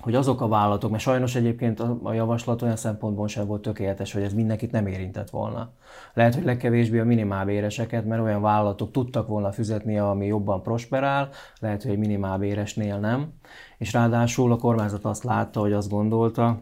hogy 0.00 0.14
azok 0.14 0.40
a 0.40 0.48
vállalatok, 0.48 0.90
mert 0.90 1.02
sajnos 1.02 1.34
egyébként 1.34 1.80
a, 1.80 2.12
javaslat 2.12 2.62
olyan 2.62 2.76
szempontból 2.76 3.28
sem 3.28 3.46
volt 3.46 3.62
tökéletes, 3.62 4.12
hogy 4.12 4.22
ez 4.22 4.32
mindenkit 4.32 4.70
nem 4.70 4.86
érintett 4.86 5.30
volna. 5.30 5.70
Lehet, 6.14 6.34
hogy 6.34 6.44
legkevésbé 6.44 6.98
a 6.98 7.04
minimálbéreseket, 7.04 8.04
mert 8.04 8.22
olyan 8.22 8.42
vállalatok 8.42 8.90
tudtak 8.90 9.28
volna 9.28 9.52
fizetni, 9.52 9.98
ami 9.98 10.26
jobban 10.26 10.62
prosperál, 10.62 11.28
lehet, 11.60 11.82
hogy 11.82 11.90
egy 11.90 11.98
minimálbéresnél 11.98 12.98
nem. 12.98 13.32
És 13.78 13.92
ráadásul 13.92 14.52
a 14.52 14.56
kormányzat 14.56 15.04
azt 15.04 15.24
látta, 15.24 15.60
hogy 15.60 15.72
azt 15.72 15.90
gondolta, 15.90 16.58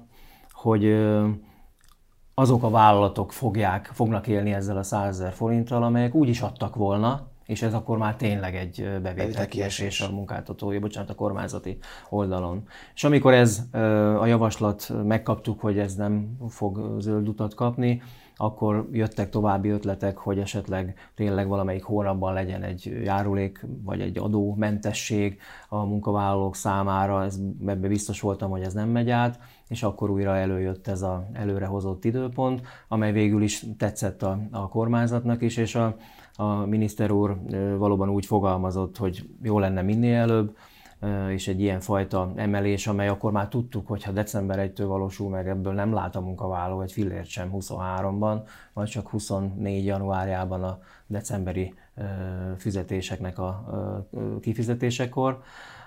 hogy 0.53 1.07
azok 2.35 2.63
a 2.63 2.71
vállalatok 2.71 3.33
fogják, 3.33 3.91
fognak 3.93 4.27
élni 4.27 4.53
ezzel 4.53 4.77
a 4.77 4.83
100 4.83 5.21
ezer 5.21 5.33
forinttal, 5.33 5.83
amelyek 5.83 6.15
úgy 6.15 6.29
is 6.29 6.41
adtak 6.41 6.75
volna, 6.75 7.27
és 7.49 7.63
ez 7.63 7.75
akkor 7.75 7.99
már 7.99 8.17
tényleg 8.17 8.57
egy 8.57 8.89
bevételkiesés 9.03 10.01
a 10.01 10.11
munkáltatói, 10.11 10.79
bocsánat, 10.79 11.11
a 11.11 11.15
kormányzati 11.15 11.79
oldalon. 12.09 12.63
És 12.95 13.05
amikor 13.05 13.33
ez 13.33 13.63
a 14.21 14.27
javaslat 14.27 14.93
megkaptuk, 15.05 15.61
hogy 15.61 15.79
ez 15.79 15.95
nem 15.95 16.37
fog 16.49 17.01
zöld 17.01 17.29
utat 17.29 17.55
kapni, 17.55 18.03
akkor 18.37 18.89
jöttek 18.93 19.31
további 19.31 19.69
ötletek, 19.69 20.17
hogy 20.17 20.39
esetleg 20.39 21.11
tényleg 21.15 21.49
valamelyik 21.49 21.83
hónapban 21.83 22.33
legyen 22.33 22.63
egy 22.63 23.01
járulék 23.05 23.67
vagy 23.83 24.01
egy 24.01 24.19
adómentesség 24.19 25.41
a 25.69 25.85
munkavállalók 25.85 26.57
számára. 26.57 27.25
Ez, 27.25 27.39
ebbe 27.67 27.89
biztos 27.89 28.21
voltam, 28.21 28.51
hogy 28.51 28.63
ez 28.63 28.73
nem 28.73 28.89
megy 28.89 29.11
át, 29.11 29.39
és 29.69 29.83
akkor 29.83 30.11
újra 30.11 30.37
előjött 30.37 30.87
ez 30.87 31.03
az 31.03 31.19
előrehozott 31.33 32.05
időpont, 32.05 32.61
amely 32.89 33.13
végül 33.13 33.43
is 33.43 33.65
tetszett 33.79 34.23
a, 34.23 34.39
a 34.51 34.69
kormányzatnak 34.69 35.43
is, 35.43 35.57
és 35.57 35.75
a, 35.75 35.97
a 36.41 36.67
miniszter 36.67 37.11
úr 37.11 37.39
valóban 37.79 38.09
úgy 38.09 38.27
fogalmazott, 38.27 38.97
hogy 38.97 39.29
jó 39.43 39.59
lenne 39.59 39.83
minél 39.83 40.17
előbb, 40.17 40.57
és 41.31 41.49
egy 41.49 41.61
ilyen 41.61 41.81
fajta 41.81 42.33
emelés, 42.37 42.87
amely 42.87 43.09
akkor 43.09 43.33
már 43.33 43.49
tudtuk, 43.49 43.87
hogy 43.87 44.05
ha 44.05 44.13
december 44.13 44.71
1-től 44.71 44.85
valósul 44.87 45.29
meg, 45.29 45.49
ebből 45.49 45.73
nem 45.73 45.93
lát 45.93 46.17
a 46.17 46.21
munkavállaló 46.21 46.81
egy 46.81 46.93
fillért 46.93 47.27
sem 47.27 47.51
23-ban, 47.55 48.41
vagy 48.73 48.89
csak 48.89 49.09
24 49.09 49.85
januárjában 49.85 50.63
a 50.63 50.79
decemberi 51.07 51.75
fizetéseknek 52.57 53.39
a 53.39 53.65
kifizetésekor, 54.41 55.43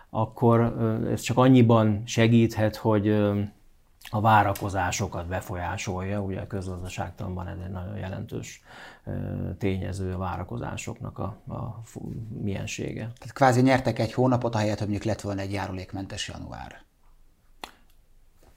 akkor 0.09 0.59
ez 1.11 1.21
csak 1.21 1.37
annyiban 1.37 2.01
segíthet, 2.05 2.75
hogy 2.75 3.07
a 4.13 4.21
várakozásokat 4.21 5.27
befolyásolja, 5.27 6.21
ugye 6.21 6.39
a 6.39 6.47
közgazdaságtanban 6.47 7.47
ez 7.47 7.57
egy 7.65 7.71
nagyon 7.71 7.97
jelentős 7.97 8.63
tényező 9.57 10.13
a 10.13 10.17
várakozásoknak 10.17 11.19
a, 11.19 11.41
a 11.47 11.81
miensége. 12.41 13.01
Tehát 13.01 13.33
kvázi 13.33 13.61
nyertek 13.61 13.99
egy 13.99 14.13
hónapot, 14.13 14.55
ahelyett, 14.55 14.77
hogy 14.77 14.87
mondjuk 14.87 15.07
lett 15.07 15.21
volna 15.21 15.41
egy 15.41 15.51
járulékmentes 15.51 16.27
január. 16.27 16.83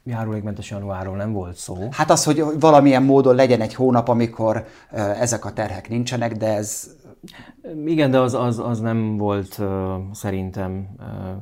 Járulékmentes 0.04 0.70
januárról 0.70 1.16
nem 1.16 1.32
volt 1.32 1.56
szó. 1.56 1.88
Hát 1.90 2.10
az, 2.10 2.24
hogy 2.24 2.44
valamilyen 2.60 3.02
módon 3.02 3.34
legyen 3.34 3.60
egy 3.60 3.74
hónap, 3.74 4.08
amikor 4.08 4.66
ezek 5.20 5.44
a 5.44 5.52
terhek 5.52 5.88
nincsenek, 5.88 6.32
de 6.32 6.54
ez... 6.54 6.90
Igen, 7.84 8.10
de 8.10 8.20
az, 8.20 8.34
az, 8.34 8.58
az 8.58 8.80
nem 8.80 9.16
volt 9.16 9.62
szerintem 10.12 10.88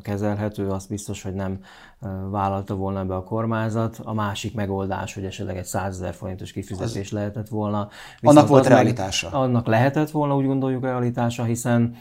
kezelhető, 0.02 0.68
az 0.68 0.86
biztos, 0.86 1.22
hogy 1.22 1.34
nem 1.34 1.58
vállalta 2.30 2.74
volna 2.74 3.04
be 3.04 3.14
a 3.14 3.22
kormányzat. 3.22 4.00
A 4.04 4.12
másik 4.12 4.54
megoldás, 4.54 5.14
hogy 5.14 5.24
esetleg 5.24 5.56
egy 5.56 5.64
100 5.64 5.94
ezer 5.94 6.14
forintos 6.14 6.52
kifizetés 6.52 7.06
az... 7.06 7.12
lehetett 7.12 7.48
volna. 7.48 7.88
Viszont 8.20 8.38
annak 8.38 8.50
volt 8.50 8.66
realitása? 8.66 9.28
Meg, 9.32 9.40
annak 9.40 9.66
lehetett 9.66 10.10
volna, 10.10 10.36
úgy 10.36 10.46
gondoljuk 10.46 10.82
realitása, 10.82 11.44
hiszen 11.44 11.94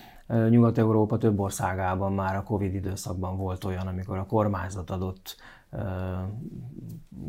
Nyugat-Európa 0.49 1.17
több 1.17 1.39
országában 1.39 2.13
már 2.13 2.35
a 2.35 2.43
Covid 2.43 2.73
időszakban 2.73 3.37
volt 3.37 3.63
olyan, 3.63 3.87
amikor 3.87 4.17
a 4.17 4.25
kormányzat 4.25 4.89
adott 4.89 5.35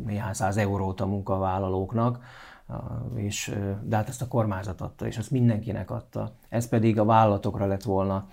néhány 0.05 0.33
száz 0.33 0.57
eurót 0.57 1.01
a 1.01 1.05
munkavállalóknak, 1.05 2.23
és, 3.15 3.55
de 3.83 3.95
hát 3.95 4.09
ezt 4.09 4.21
a 4.21 4.27
kormányzat 4.27 4.81
adta, 4.81 5.07
és 5.07 5.17
ezt 5.17 5.31
mindenkinek 5.31 5.91
adta. 5.91 6.31
Ez 6.49 6.67
pedig 6.67 6.99
a 6.99 7.05
vállalatokra 7.05 7.65
lett 7.65 7.83
volna 7.83 8.27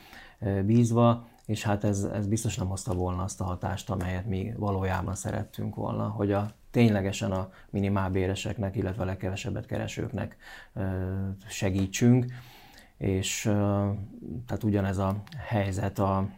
bízva, 0.65 1.25
és 1.47 1.63
hát 1.63 1.85
ez, 1.85 2.03
ez 2.03 2.27
biztos 2.27 2.57
nem 2.57 2.69
hozta 2.69 2.95
volna 2.95 3.23
azt 3.23 3.41
a 3.41 3.45
hatást, 3.45 3.91
amelyet 3.91 4.27
mi 4.27 4.53
valójában 4.57 5.15
szerettünk 5.15 5.75
volna, 5.75 6.09
hogy 6.09 6.33
a 6.33 6.51
ténylegesen 6.71 7.33
a 7.33 7.51
minimálbéreseknek, 7.71 8.77
illetve 8.77 9.03
a 9.03 9.07
legkevesebbet 9.07 9.67
keresőknek 9.67 10.37
segítsünk, 11.47 12.27
és 12.97 13.43
tehát 14.47 14.65
ugyanez 14.65 14.99
a 14.99 15.23
helyzet 15.37 15.99
a 15.99 16.29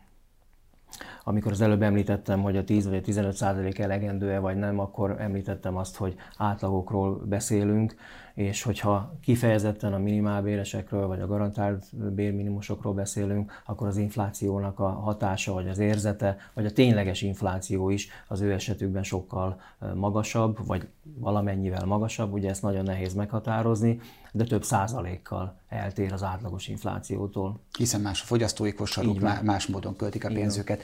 amikor 1.25 1.53
az 1.53 1.61
előbb 1.61 1.83
említettem, 1.83 2.43
hogy 2.43 2.57
a 2.57 2.65
10 2.65 2.89
vagy 2.89 2.97
a 2.97 3.01
15 3.01 3.35
százalék 3.35 3.79
elegendő-e 3.79 4.39
vagy 4.39 4.57
nem, 4.57 4.79
akkor 4.79 5.17
említettem 5.19 5.77
azt, 5.77 5.97
hogy 5.97 6.15
átlagokról 6.37 7.23
beszélünk, 7.25 7.95
és 8.35 8.63
hogyha 8.63 9.15
kifejezetten 9.21 9.93
a 9.93 9.99
minimálbéresekről 9.99 11.07
vagy 11.07 11.21
a 11.21 11.27
garantált 11.27 11.97
bérminimumosokról 12.15 12.95
beszélünk, 12.95 13.63
akkor 13.67 13.87
az 13.87 13.97
inflációnak 13.97 14.79
a 14.79 14.89
hatása, 14.89 15.53
vagy 15.53 15.69
az 15.69 15.79
érzete, 15.79 16.37
vagy 16.55 16.67
a 16.67 16.73
tényleges 16.73 17.23
infláció 17.23 17.91
is 17.91 18.09
az 18.29 18.41
ő 18.41 18.53
esetükben 18.53 19.03
sokkal 19.03 19.61
magasabb, 19.95 20.67
vagy 20.67 20.89
valamennyivel 21.03 21.85
magasabb, 21.85 22.33
ugye 22.33 22.49
ezt 22.49 22.63
nagyon 22.63 22.85
nehéz 22.85 23.15
meghatározni, 23.15 24.01
de 24.33 24.45
több 24.45 24.65
százalékkal 24.65 25.61
eltér 25.69 26.13
az 26.13 26.23
átlagos 26.23 26.69
inflációtól. 26.69 27.61
Hiszen 27.79 28.01
más 28.01 28.23
a 28.23 28.25
fogyasztói 28.25 28.73
kosaruk, 28.73 29.21
más 29.43 29.67
módon 29.67 29.97
költik 29.97 30.25
a 30.25 30.29
pénzüket. 30.29 30.83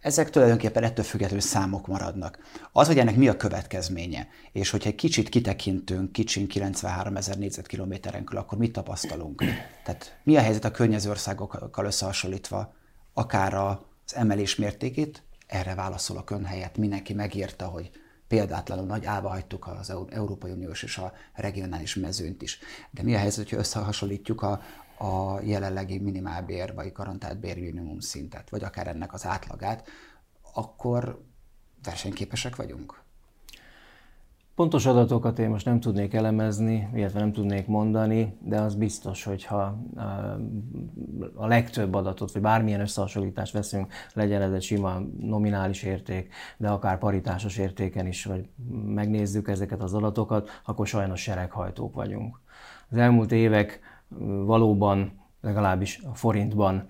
Ezek 0.00 0.30
tulajdonképpen 0.30 0.82
ettől 0.82 1.04
függetlenül 1.04 1.44
számok 1.44 1.86
maradnak. 1.86 2.38
Az, 2.72 2.86
hogy 2.86 2.98
ennek 2.98 3.16
mi 3.16 3.28
a 3.28 3.36
következménye, 3.36 4.28
és 4.52 4.70
hogyha 4.70 4.88
egy 4.88 4.94
kicsit 4.94 5.28
kitekintünk, 5.28 6.12
kicsin 6.12 6.48
93 6.48 7.16
ezer 7.16 7.38
négyzetkilométerenkül, 7.38 8.38
akkor 8.38 8.58
mit 8.58 8.72
tapasztalunk? 8.72 9.42
Tehát 9.84 10.18
mi 10.22 10.36
a 10.36 10.40
helyzet 10.40 10.64
a 10.64 10.70
környező 10.70 11.10
országokkal 11.10 11.86
összehasonlítva, 11.86 12.74
akár 13.12 13.54
az 13.54 13.76
emelés 14.14 14.56
mértékét, 14.56 15.22
erre 15.46 15.74
válaszol 15.74 16.16
a 16.16 16.24
kön 16.24 16.44
helyett. 16.44 16.76
Mindenki 16.76 17.12
megírta, 17.12 17.66
hogy 17.66 17.90
példátlanul 18.28 18.86
nagy 18.86 19.04
állva 19.04 19.28
hagytuk 19.28 19.66
az 19.66 19.94
Európai 20.10 20.50
Uniós 20.50 20.82
és 20.82 20.98
a 20.98 21.12
regionális 21.34 21.94
mezőnt 21.94 22.42
is. 22.42 22.58
De 22.90 23.02
mi 23.02 23.14
a 23.14 23.18
helyzet, 23.18 23.44
hogyha 23.44 23.56
összehasonlítjuk 23.56 24.42
a, 24.42 24.62
a 25.04 25.40
jelenlegi 25.42 25.98
minimálbér 25.98 26.74
vagy 26.74 26.92
garantált 26.92 27.38
bérminimum 27.40 28.00
szintet, 28.00 28.50
vagy 28.50 28.62
akár 28.62 28.86
ennek 28.86 29.12
az 29.12 29.26
átlagát, 29.26 29.88
akkor 30.54 31.24
versenyképesek 31.82 32.56
vagyunk? 32.56 33.02
Pontos 34.54 34.86
adatokat 34.86 35.38
én 35.38 35.48
most 35.48 35.64
nem 35.64 35.80
tudnék 35.80 36.14
elemezni, 36.14 36.88
illetve 36.94 37.20
nem 37.20 37.32
tudnék 37.32 37.66
mondani, 37.66 38.38
de 38.40 38.60
az 38.60 38.74
biztos, 38.74 39.24
hogyha 39.24 39.78
a 41.34 41.46
legtöbb 41.46 41.94
adatot, 41.94 42.32
vagy 42.32 42.42
bármilyen 42.42 42.80
összehasonlítást 42.80 43.52
veszünk, 43.52 43.92
legyen 44.12 44.42
ez 44.42 44.52
egy 44.52 44.62
sima 44.62 44.98
nominális 45.20 45.82
érték, 45.82 46.34
de 46.56 46.68
akár 46.68 46.98
paritásos 46.98 47.58
értéken 47.58 48.06
is, 48.06 48.24
vagy 48.24 48.48
megnézzük 48.84 49.48
ezeket 49.48 49.82
az 49.82 49.94
adatokat, 49.94 50.60
akkor 50.64 50.86
sajnos 50.86 51.20
sereghajtók 51.20 51.94
vagyunk. 51.94 52.40
Az 52.90 52.96
elmúlt 52.96 53.32
évek 53.32 53.80
valóban 54.44 55.20
legalábbis 55.40 56.00
a 56.10 56.14
forintban 56.14 56.88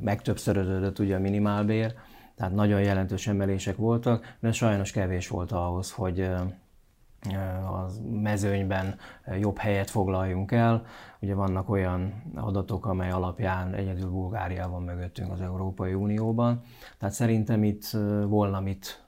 megtöbbszöröződött 0.00 0.98
ugye 0.98 1.16
a 1.16 1.20
minimálbér, 1.20 1.94
tehát 2.36 2.54
nagyon 2.54 2.80
jelentős 2.80 3.26
emelések 3.26 3.76
voltak, 3.76 4.36
de 4.40 4.52
sajnos 4.52 4.90
kevés 4.90 5.28
volt 5.28 5.52
ahhoz, 5.52 5.92
hogy 5.92 6.20
a 6.20 7.86
mezőnyben 8.10 8.96
jobb 9.40 9.58
helyet 9.58 9.90
foglaljunk 9.90 10.52
el. 10.52 10.84
Ugye 11.20 11.34
vannak 11.34 11.68
olyan 11.68 12.22
adatok, 12.34 12.86
amely 12.86 13.10
alapján 13.10 13.74
egyedül 13.74 14.10
Bulgária 14.10 14.68
van 14.68 14.82
mögöttünk 14.82 15.32
az 15.32 15.40
Európai 15.40 15.94
Unióban. 15.94 16.62
Tehát 16.98 17.14
szerintem 17.14 17.64
itt 17.64 17.90
volna 18.26 18.60
mit 18.60 19.03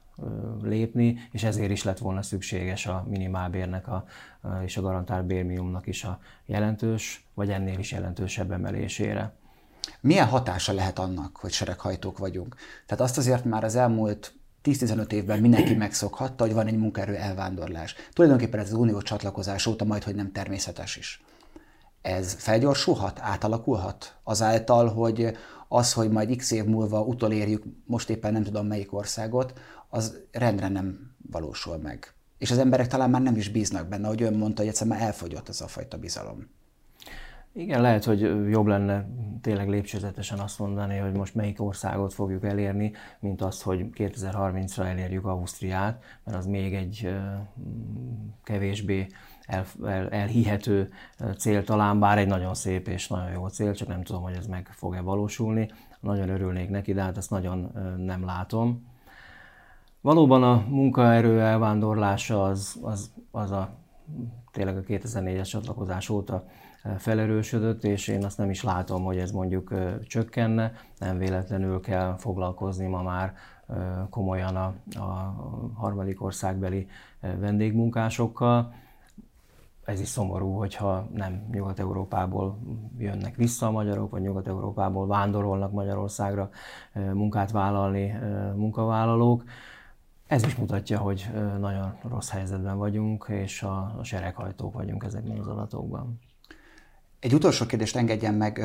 lépni, 0.62 1.29
és 1.31 1.42
ezért 1.42 1.70
is 1.70 1.85
lett 1.85 1.98
volna 1.98 2.22
szükséges 2.22 2.87
a 2.87 3.07
minimálbérnek 3.09 3.88
a, 3.88 4.05
és 4.64 4.76
a 4.76 4.81
garantált 4.81 5.26
bérminimumnak 5.26 5.87
is 5.87 6.05
a 6.05 6.18
jelentős, 6.46 7.26
vagy 7.35 7.50
ennél 7.50 7.79
is 7.79 7.92
jelentősebb 7.92 8.52
emelésére. 8.52 9.35
Milyen 10.00 10.26
hatása 10.26 10.72
lehet 10.72 10.98
annak, 10.98 11.37
hogy 11.37 11.52
sereghajtók 11.52 12.18
vagyunk? 12.18 12.57
Tehát 12.87 13.05
azt 13.05 13.18
azért 13.18 13.44
már 13.44 13.64
az 13.64 13.76
elmúlt 13.76 14.35
10-15 14.64 15.12
évben 15.12 15.40
mindenki 15.40 15.74
megszokhatta, 15.85 16.44
hogy 16.44 16.55
van 16.55 16.66
egy 16.66 16.79
munkaerő 16.79 17.14
elvándorlás. 17.14 17.94
Tulajdonképpen 18.12 18.61
ez 18.61 18.72
az 18.72 18.79
unió 18.79 19.02
csatlakozás 19.02 19.66
óta 19.66 19.85
majd, 19.85 20.02
hogy 20.02 20.14
nem 20.14 20.33
természetes 20.33 20.96
is. 20.96 21.24
Ez 22.02 22.33
felgyorsulhat, 22.33 23.18
átalakulhat 23.22 24.16
azáltal, 24.22 24.88
hogy 24.88 25.37
az, 25.68 25.92
hogy 25.92 26.11
majd 26.11 26.37
x 26.37 26.50
év 26.50 26.64
múlva 26.64 27.00
utolérjük 27.00 27.64
most 27.85 28.11
éppen 28.11 28.33
nem 28.33 28.42
tudom 28.42 28.66
melyik 28.66 28.92
országot, 28.92 29.59
az 29.96 30.20
rendre 30.32 30.68
nem 30.68 31.14
valósul 31.30 31.76
meg. 31.76 32.14
És 32.38 32.50
az 32.50 32.59
emberek 32.59 32.87
talán 32.87 33.11
már 33.11 33.22
nem 33.22 33.37
is 33.37 33.48
bíznak 33.48 33.88
benne, 33.88 34.09
hogy 34.09 34.22
ön 34.22 34.35
mondta, 34.35 34.61
hogy 34.61 34.70
egyszerűen 34.70 34.96
már 34.96 35.06
elfogyott 35.06 35.48
ez 35.48 35.61
a 35.61 35.66
fajta 35.66 35.98
bizalom. 35.98 36.48
Igen, 37.52 37.80
lehet, 37.80 38.04
hogy 38.04 38.20
jobb 38.50 38.66
lenne 38.66 39.09
tényleg 39.40 39.68
lépcsőzetesen 39.68 40.38
azt 40.38 40.59
mondani, 40.59 40.96
hogy 40.96 41.12
most 41.12 41.35
melyik 41.35 41.62
országot 41.62 42.14
fogjuk 42.14 42.44
elérni, 42.44 42.92
mint 43.20 43.42
az, 43.42 43.62
hogy 43.62 43.87
2030-ra 43.94 44.85
elérjük 44.85 45.24
Ausztriát, 45.24 46.02
mert 46.24 46.38
az 46.38 46.46
még 46.46 46.74
egy 46.74 47.14
kevésbé 48.42 49.06
el, 49.46 49.64
el, 49.85 50.09
elhihető 50.09 50.92
cél 51.38 51.64
talán, 51.64 51.98
bár 52.00 52.18
egy 52.18 52.26
nagyon 52.26 52.54
szép 52.54 52.88
és 52.88 53.09
nagyon 53.09 53.30
jó 53.30 53.48
cél, 53.48 53.74
csak 53.74 53.88
nem 53.88 54.02
tudom, 54.02 54.22
hogy 54.22 54.37
ez 54.37 54.46
meg 54.46 54.68
fog-e 54.70 55.00
valósulni. 55.00 55.70
Nagyon 56.00 56.28
örülnék 56.28 56.70
neki, 56.70 56.92
de 56.92 57.02
hát 57.02 57.16
ezt 57.16 57.30
nagyon 57.30 57.72
nem 57.96 58.24
látom. 58.24 58.94
Valóban 60.06 60.42
a 60.42 60.64
munkaerő 60.68 61.40
elvándorlása 61.40 62.42
az, 62.44 62.78
az, 62.82 63.10
az 63.30 63.50
a 63.50 63.68
tényleg 64.52 64.76
a 64.76 64.80
2004-es 64.80 65.48
csatlakozás 65.48 66.08
óta 66.08 66.44
felerősödött, 66.98 67.84
és 67.84 68.08
én 68.08 68.24
azt 68.24 68.38
nem 68.38 68.50
is 68.50 68.62
látom, 68.62 69.04
hogy 69.04 69.18
ez 69.18 69.30
mondjuk 69.30 69.74
csökkenne, 70.06 70.72
nem 70.98 71.18
véletlenül 71.18 71.80
kell 71.80 72.16
foglalkozni 72.18 72.86
ma 72.86 73.02
már 73.02 73.34
komolyan 74.10 74.56
a, 74.56 74.74
a 74.98 75.34
harmadik 75.74 76.22
országbeli 76.22 76.86
vendégmunkásokkal. 77.20 78.74
Ez 79.84 80.00
is 80.00 80.08
szomorú, 80.08 80.52
hogyha 80.52 81.08
nem 81.14 81.46
Nyugat-Európából 81.50 82.58
jönnek 82.98 83.36
vissza 83.36 83.66
a 83.66 83.70
magyarok, 83.70 84.10
vagy 84.10 84.22
Nyugat-Európából 84.22 85.06
vándorolnak 85.06 85.72
Magyarországra 85.72 86.50
munkát 87.12 87.50
vállalni 87.50 88.18
munkavállalók. 88.56 89.44
Ez 90.26 90.44
is 90.44 90.54
mutatja, 90.54 90.98
hogy 90.98 91.30
nagyon 91.58 91.98
rossz 92.08 92.30
helyzetben 92.30 92.76
vagyunk, 92.76 93.26
és 93.28 93.62
a, 93.62 93.94
a 93.98 94.04
sereghajtók 94.04 94.72
vagyunk 94.72 95.04
ezekben 95.04 95.38
az 95.38 95.46
adatokban. 95.46 96.20
Egy 97.26 97.34
utolsó 97.34 97.66
kérdést 97.66 97.96
engedjen 97.96 98.34
meg. 98.34 98.64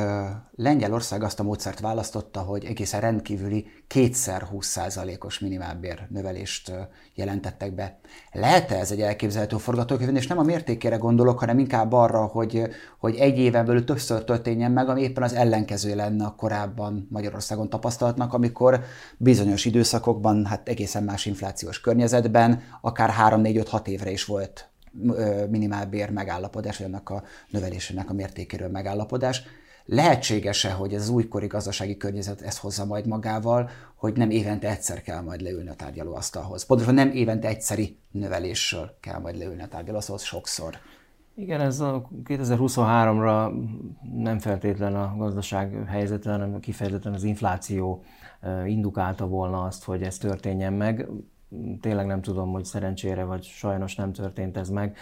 Lengyelország 0.56 1.24
azt 1.24 1.40
a 1.40 1.44
módszert 1.44 1.80
választotta, 1.80 2.40
hogy 2.40 2.66
egészen 2.66 3.02
rendkívüli 3.02 3.68
kétszer 3.88 4.48
20%-os 4.54 5.40
minimálbér 5.40 6.08
növelést 6.10 6.72
jelentettek 7.16 7.76
be. 7.76 8.00
Lehet-e 8.32 8.76
ez 8.76 8.92
egy 8.92 9.02
elképzelhető 9.02 9.58
forgatókönyv, 9.58 10.16
és 10.16 10.28
nem 10.28 10.38
a 10.38 10.44
mértékére 10.44 10.96
gondolok, 10.96 11.40
hanem 11.40 11.60
inkább 11.60 11.94
arra, 11.94 12.26
hogy, 12.26 12.62
hogy 13.00 13.16
egy 13.16 13.38
éven 13.38 13.66
belül 13.66 13.84
többször 13.84 14.24
történjen 14.24 14.72
meg, 14.72 14.90
ami 14.90 15.02
éppen 15.02 15.24
az 15.24 15.34
ellenkező 15.34 15.96
lenne 15.96 16.26
a 16.26 16.36
korábban 16.36 17.08
Magyarországon 17.10 17.70
tapasztalatnak, 17.70 18.34
amikor 18.34 18.84
bizonyos 19.18 19.66
időszakokban, 19.66 20.46
hát 20.46 20.68
egészen 20.68 21.04
más 21.04 21.26
inflációs 21.26 21.82
környezetben, 21.82 22.64
akár 22.82 23.14
3-4-5-6 23.20 23.88
évre 23.88 24.12
is 24.12 24.26
volt 24.26 24.71
minimálbér 25.50 26.10
megállapodás, 26.10 26.78
vagy 26.78 26.88
annak 26.88 27.10
a 27.10 27.24
növelésének 27.50 28.10
a 28.10 28.14
mértékéről 28.14 28.70
megállapodás. 28.70 29.44
Lehetséges-e, 29.86 30.72
hogy 30.72 30.94
ez 30.94 31.02
az 31.02 31.10
újkori 31.10 31.48
gazdasági 31.48 31.98
környezet 31.98 32.42
ezt 32.42 32.58
hozza 32.58 32.86
majd 32.86 33.08
magával, 33.08 33.70
hogy 33.96 34.18
nem 34.18 34.30
évente 34.30 34.70
egyszer 34.70 35.02
kell 35.02 35.22
majd 35.22 35.42
leülni 35.42 35.70
a 35.70 35.74
tárgyalóasztalhoz? 35.74 36.66
Pontosan 36.66 36.94
nem 36.94 37.12
évente 37.12 37.48
egyszeri 37.48 37.98
növelésről 38.12 38.98
kell 39.00 39.20
majd 39.20 39.38
leülni 39.38 39.62
a 39.62 39.68
tárgyalóasztalhoz 39.68 40.24
sokszor. 40.24 40.78
Igen, 41.36 41.62
ez 41.62 41.80
a 41.80 42.10
2023-ra 42.24 43.52
nem 44.16 44.40
feltétlen 44.40 44.96
a 44.96 45.16
gazdaság 45.18 45.84
helyzete, 45.88 46.32
hanem 46.32 46.60
kifejezetten 46.60 47.14
az 47.14 47.24
infláció 47.24 48.04
indukálta 48.66 49.28
volna 49.28 49.64
azt, 49.64 49.84
hogy 49.84 50.02
ez 50.02 50.18
történjen 50.18 50.74
meg. 50.74 51.08
Tényleg 51.82 52.06
nem 52.06 52.22
tudom, 52.22 52.52
hogy 52.52 52.66
szerencsére 52.66 53.24
vagy 53.24 53.44
sajnos 53.44 53.96
nem 53.96 54.12
történt 54.12 54.58
ez 54.58 54.70
meg, 54.70 54.98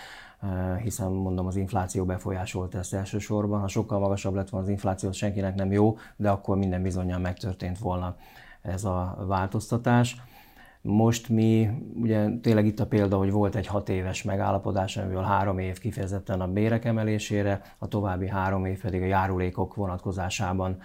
hiszen 0.81 1.11
mondom, 1.11 1.47
az 1.47 1.55
infláció 1.55 2.05
befolyásolt 2.05 2.75
ezt 2.75 2.93
elsősorban. 2.93 3.59
Ha 3.59 3.67
sokkal 3.67 3.99
magasabb 3.99 4.33
lett 4.33 4.49
volna 4.49 4.65
az 4.65 4.71
infláció, 4.71 5.11
senkinek 5.11 5.55
nem 5.55 5.71
jó, 5.71 5.97
de 6.15 6.29
akkor 6.29 6.57
minden 6.57 6.81
bizonyal 6.81 7.19
megtörtént 7.19 7.77
volna 7.77 8.15
ez 8.61 8.83
a 8.83 9.17
változtatás. 9.27 10.21
Most 10.81 11.29
mi, 11.29 11.69
ugye 11.95 12.29
tényleg 12.41 12.65
itt 12.65 12.79
a 12.79 12.85
példa, 12.85 13.17
hogy 13.17 13.31
volt 13.31 13.55
egy 13.55 13.67
hat 13.67 13.89
éves 13.89 14.23
megállapodás, 14.23 14.97
amiből 14.97 15.23
három 15.23 15.59
év 15.59 15.79
kifejezetten 15.79 16.41
a 16.41 16.47
bérek 16.47 16.85
emelésére, 16.85 17.61
a 17.77 17.87
további 17.87 18.27
három 18.27 18.65
év 18.65 18.81
pedig 18.81 19.01
a 19.01 19.05
járulékok 19.05 19.75
vonatkozásában, 19.75 20.77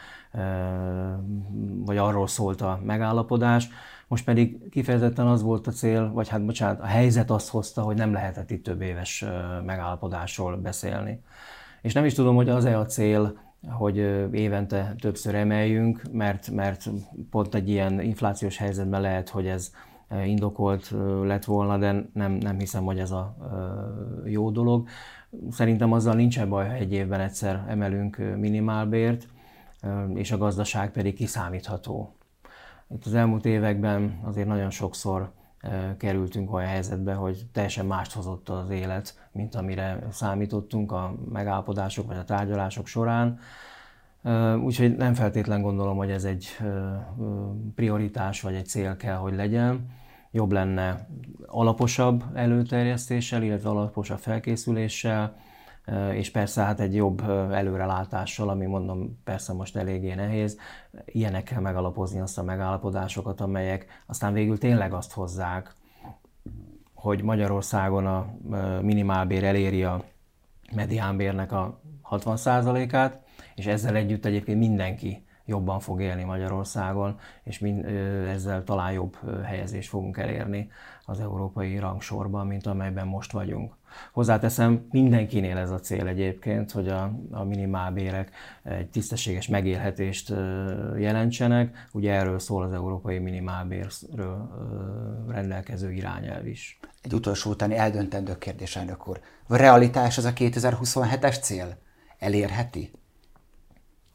vagy 1.84 1.96
arról 1.96 2.26
szólt 2.26 2.60
a 2.60 2.80
megállapodás. 2.84 3.68
Most 4.08 4.24
pedig 4.24 4.68
kifejezetten 4.70 5.26
az 5.26 5.42
volt 5.42 5.66
a 5.66 5.70
cél, 5.70 6.12
vagy 6.12 6.28
hát 6.28 6.44
bocsánat, 6.44 6.80
a 6.80 6.86
helyzet 6.86 7.30
azt 7.30 7.48
hozta, 7.48 7.82
hogy 7.82 7.96
nem 7.96 8.12
lehetett 8.12 8.50
itt 8.50 8.64
több 8.64 8.80
éves 8.80 9.24
megállapodásról 9.64 10.56
beszélni. 10.56 11.22
És 11.82 11.92
nem 11.92 12.04
is 12.04 12.14
tudom, 12.14 12.34
hogy 12.34 12.48
az-e 12.48 12.78
a 12.78 12.86
cél, 12.86 13.43
hogy 13.70 13.96
évente 14.32 14.94
többször 14.98 15.34
emeljünk, 15.34 16.02
mert, 16.12 16.50
mert 16.50 16.90
pont 17.30 17.54
egy 17.54 17.68
ilyen 17.68 18.00
inflációs 18.00 18.56
helyzetben 18.56 19.00
lehet, 19.00 19.28
hogy 19.28 19.46
ez 19.46 19.72
indokolt 20.24 20.94
lett 21.22 21.44
volna, 21.44 21.78
de 21.78 22.08
nem, 22.12 22.32
nem 22.32 22.58
hiszem, 22.58 22.84
hogy 22.84 22.98
ez 22.98 23.10
a 23.10 23.36
jó 24.24 24.50
dolog. 24.50 24.88
Szerintem 25.50 25.92
azzal 25.92 26.14
nincs 26.14 26.44
baj, 26.44 26.66
ha 26.66 26.74
egy 26.74 26.92
évben 26.92 27.20
egyszer 27.20 27.64
emelünk 27.68 28.16
minimálbért, 28.36 29.28
és 30.14 30.32
a 30.32 30.38
gazdaság 30.38 30.90
pedig 30.90 31.14
kiszámítható. 31.14 32.14
Itt 32.88 33.06
az 33.06 33.14
elmúlt 33.14 33.44
években 33.44 34.20
azért 34.22 34.46
nagyon 34.48 34.70
sokszor 34.70 35.32
kerültünk 35.98 36.52
olyan 36.52 36.68
helyzetbe, 36.68 37.14
hogy 37.14 37.46
teljesen 37.52 37.86
mást 37.86 38.12
hozott 38.12 38.48
az 38.48 38.70
élet, 38.70 39.28
mint 39.32 39.54
amire 39.54 40.06
számítottunk 40.10 40.92
a 40.92 41.14
megállapodások 41.32 42.06
vagy 42.06 42.16
a 42.16 42.24
tárgyalások 42.24 42.86
során. 42.86 43.38
Úgyhogy 44.62 44.96
nem 44.96 45.14
feltétlen 45.14 45.62
gondolom, 45.62 45.96
hogy 45.96 46.10
ez 46.10 46.24
egy 46.24 46.46
prioritás 47.74 48.40
vagy 48.40 48.54
egy 48.54 48.66
cél 48.66 48.96
kell, 48.96 49.16
hogy 49.16 49.34
legyen. 49.34 49.86
Jobb 50.30 50.52
lenne 50.52 51.08
alaposabb 51.46 52.24
előterjesztéssel, 52.34 53.42
illetve 53.42 53.68
alaposabb 53.68 54.18
felkészüléssel, 54.18 55.36
és 56.12 56.30
persze 56.30 56.62
hát 56.62 56.80
egy 56.80 56.94
jobb 56.94 57.22
előrelátással, 57.52 58.48
ami 58.48 58.66
mondom 58.66 59.20
persze 59.24 59.52
most 59.52 59.76
eléggé 59.76 60.14
nehéz, 60.14 60.58
ilyenekkel 61.04 61.60
megalapozni 61.60 62.20
azt 62.20 62.38
a 62.38 62.42
megállapodásokat, 62.42 63.40
amelyek 63.40 63.86
aztán 64.06 64.32
végül 64.32 64.58
tényleg 64.58 64.92
azt 64.92 65.12
hozzák, 65.12 65.74
hogy 66.94 67.22
Magyarországon 67.22 68.06
a 68.06 68.26
minimálbér 68.80 69.44
eléri 69.44 69.84
a 69.84 70.04
mediánbérnek 70.74 71.52
a 71.52 71.80
60%-át, 72.10 73.22
és 73.54 73.66
ezzel 73.66 73.96
együtt 73.96 74.24
egyébként 74.24 74.58
mindenki 74.58 75.24
jobban 75.44 75.80
fog 75.80 76.00
élni 76.00 76.24
Magyarországon, 76.24 77.18
és 77.42 77.58
mind, 77.58 77.84
ezzel 78.28 78.64
talán 78.64 78.92
jobb 78.92 79.16
helyezést 79.42 79.88
fogunk 79.88 80.16
elérni 80.16 80.70
az 81.04 81.20
európai 81.20 81.78
rangsorban, 81.78 82.46
mint 82.46 82.66
amelyben 82.66 83.06
most 83.06 83.32
vagyunk. 83.32 83.76
Hozzáteszem, 84.12 84.86
mindenkinél 84.90 85.56
ez 85.56 85.70
a 85.70 85.80
cél 85.80 86.06
egyébként, 86.06 86.70
hogy 86.70 86.88
a, 86.88 87.12
a 87.30 87.44
minimálbérek 87.44 88.30
egy 88.62 88.90
tisztességes 88.90 89.48
megélhetést 89.48 90.32
jelentsenek. 90.98 91.88
Ugye 91.92 92.12
erről 92.12 92.38
szól 92.38 92.62
az 92.62 92.72
európai 92.72 93.18
minimálbérről 93.18 94.48
rendelkező 95.28 95.92
irányelv 95.92 96.46
is. 96.46 96.80
Egy 97.02 97.14
utolsó 97.14 97.50
utáni 97.50 97.76
eldöntendő 97.76 98.38
kérdés, 98.38 98.76
elnök 98.76 99.08
úr. 99.08 99.20
A 99.46 99.56
realitás 99.56 100.18
az 100.18 100.24
a 100.24 100.32
2027-es 100.32 101.40
cél? 101.40 101.76
Elérheti? 102.18 102.90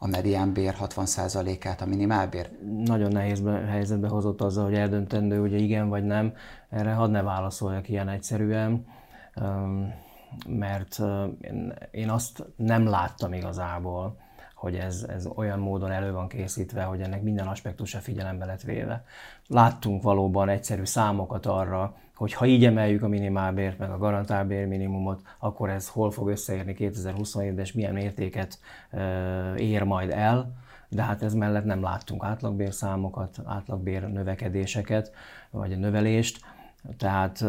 a 0.02 0.08
mediánbér 0.08 0.76
60%-át 0.82 1.82
a 1.82 1.86
minimálbér? 1.86 2.50
Nagyon 2.86 3.12
nehéz 3.12 3.44
helyzetbe 3.68 4.08
hozott 4.08 4.42
azzal, 4.42 4.64
hogy 4.64 4.74
eldöntendő, 4.74 5.40
hogy 5.40 5.62
igen 5.62 5.90
vagy 5.90 6.04
nem. 6.04 6.34
Erre 6.70 6.92
hadd 6.92 7.12
ne 7.12 7.22
válaszoljak 7.22 7.90
ilyen 7.90 8.10
egyszerűen, 8.10 8.86
mert 10.48 11.00
én 11.92 12.10
azt 12.10 12.44
nem 12.56 12.88
láttam 12.88 13.34
igazából, 13.34 14.18
hogy 14.60 14.76
ez, 14.76 15.06
ez 15.10 15.26
olyan 15.36 15.60
módon 15.60 15.92
elő 15.92 16.12
van 16.12 16.28
készítve, 16.28 16.84
hogy 16.84 17.02
ennek 17.02 17.22
minden 17.22 17.48
aspektusa 17.48 18.00
figyelembe 18.00 18.46
lett 18.46 18.62
véve. 18.62 19.04
Láttunk 19.48 20.04
valóban 20.04 20.50
egyszerű 20.50 20.84
számokat 20.84 21.46
arra, 21.46 21.96
hogy 22.16 22.34
ha 22.34 22.46
így 22.46 22.66
emeljük 22.66 23.04
a 23.04 23.08
minimálbért, 23.08 23.78
meg 23.78 23.92
a 23.92 23.98
garantálbér 23.98 24.68
minimumot, 24.68 25.22
akkor 25.40 25.70
ez 25.70 25.90
hol 25.90 26.12
fog 26.12 26.28
összeérni 26.30 26.76
2027-ben, 26.80 27.60
és 27.60 27.74
milyen 27.74 27.98
értéket 27.98 28.60
ér 29.56 29.84
majd 29.84 30.10
el, 30.10 30.54
de 30.90 31.04
hát 31.04 31.24
ez 31.24 31.34
mellett 31.34 31.66
nem 31.66 31.82
láttunk 31.82 32.24
átlagbérszámokat, 32.24 33.40
átlagbér 33.46 34.08
növekedéseket, 34.08 35.12
vagy 35.50 35.80
növelést, 35.80 36.40
tehát 36.98 37.46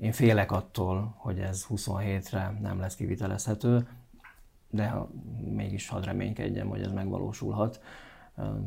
én 0.00 0.12
félek 0.12 0.52
attól, 0.52 1.14
hogy 1.16 1.38
ez 1.38 1.66
27-re 1.68 2.58
nem 2.60 2.78
lesz 2.78 2.94
kivitelezhető, 2.94 3.88
de 4.70 4.94
mégis 5.54 5.88
hadd 5.88 6.04
reménykedjem, 6.04 6.68
hogy 6.68 6.82
ez 6.82 6.92
megvalósulhat 6.92 7.80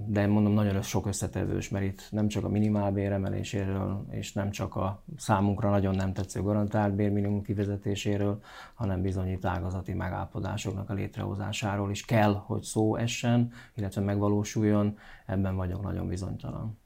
de 0.05 0.27
mondom, 0.27 0.53
nagyon 0.53 0.81
sok 0.81 1.05
összetevős, 1.05 1.69
mert 1.69 1.85
itt 1.85 2.07
nem 2.11 2.27
csak 2.27 2.43
a 2.43 2.49
minimálbér 2.49 3.11
emeléséről, 3.11 4.05
és 4.09 4.33
nem 4.33 4.51
csak 4.51 4.75
a 4.75 5.03
számunkra 5.17 5.69
nagyon 5.69 5.95
nem 5.95 6.13
tetsző 6.13 6.41
garantált 6.41 6.93
bérminimum 6.93 7.41
kivezetéséről, 7.41 8.41
hanem 8.73 9.01
bizony 9.01 9.37
ágazati 9.41 9.93
megállapodásoknak 9.93 10.89
a 10.89 10.93
létrehozásáról 10.93 11.91
is 11.91 12.05
kell, 12.05 12.33
hogy 12.33 12.61
szó 12.61 12.95
essen, 12.95 13.51
illetve 13.75 14.01
megvalósuljon, 14.01 14.97
ebben 15.25 15.55
vagyok 15.55 15.81
nagyon 15.81 16.07
bizonytalan. 16.07 16.77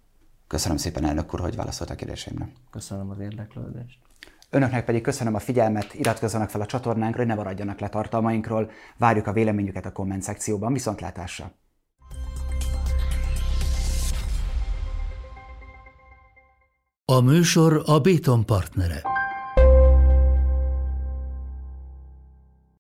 Köszönöm 0.48 0.78
szépen, 0.78 1.06
elnök 1.06 1.34
úr, 1.34 1.40
hogy 1.40 1.56
válaszolt 1.56 1.90
a 1.90 1.96
kérdéseimre. 1.96 2.50
Köszönöm 2.72 3.10
az 3.10 3.20
érdeklődést. 3.20 4.00
Önöknek 4.50 4.86
pedig 4.86 5.02
köszönöm 5.02 5.36
a 5.36 5.40
figyelmet, 5.40 5.94
iratkozzanak 5.94 6.50
fel 6.50 6.62
a 6.62 6.66
csatornánkra, 6.66 7.18
hogy 7.18 7.28
ne 7.28 7.36
maradjanak 7.36 7.80
le 7.80 7.90
tartalmainkról. 7.90 8.72
Várjuk 8.98 9.28
a 9.28 9.34
véleményüket 9.34 9.86
a 9.86 9.92
komment 9.92 10.24
szekcióban. 10.24 10.74
Viszontlátásra! 10.74 11.52
A 17.06 17.20
műsor 17.20 17.82
a 17.86 18.00
Béton 18.00 18.46
partnere. 18.46 19.17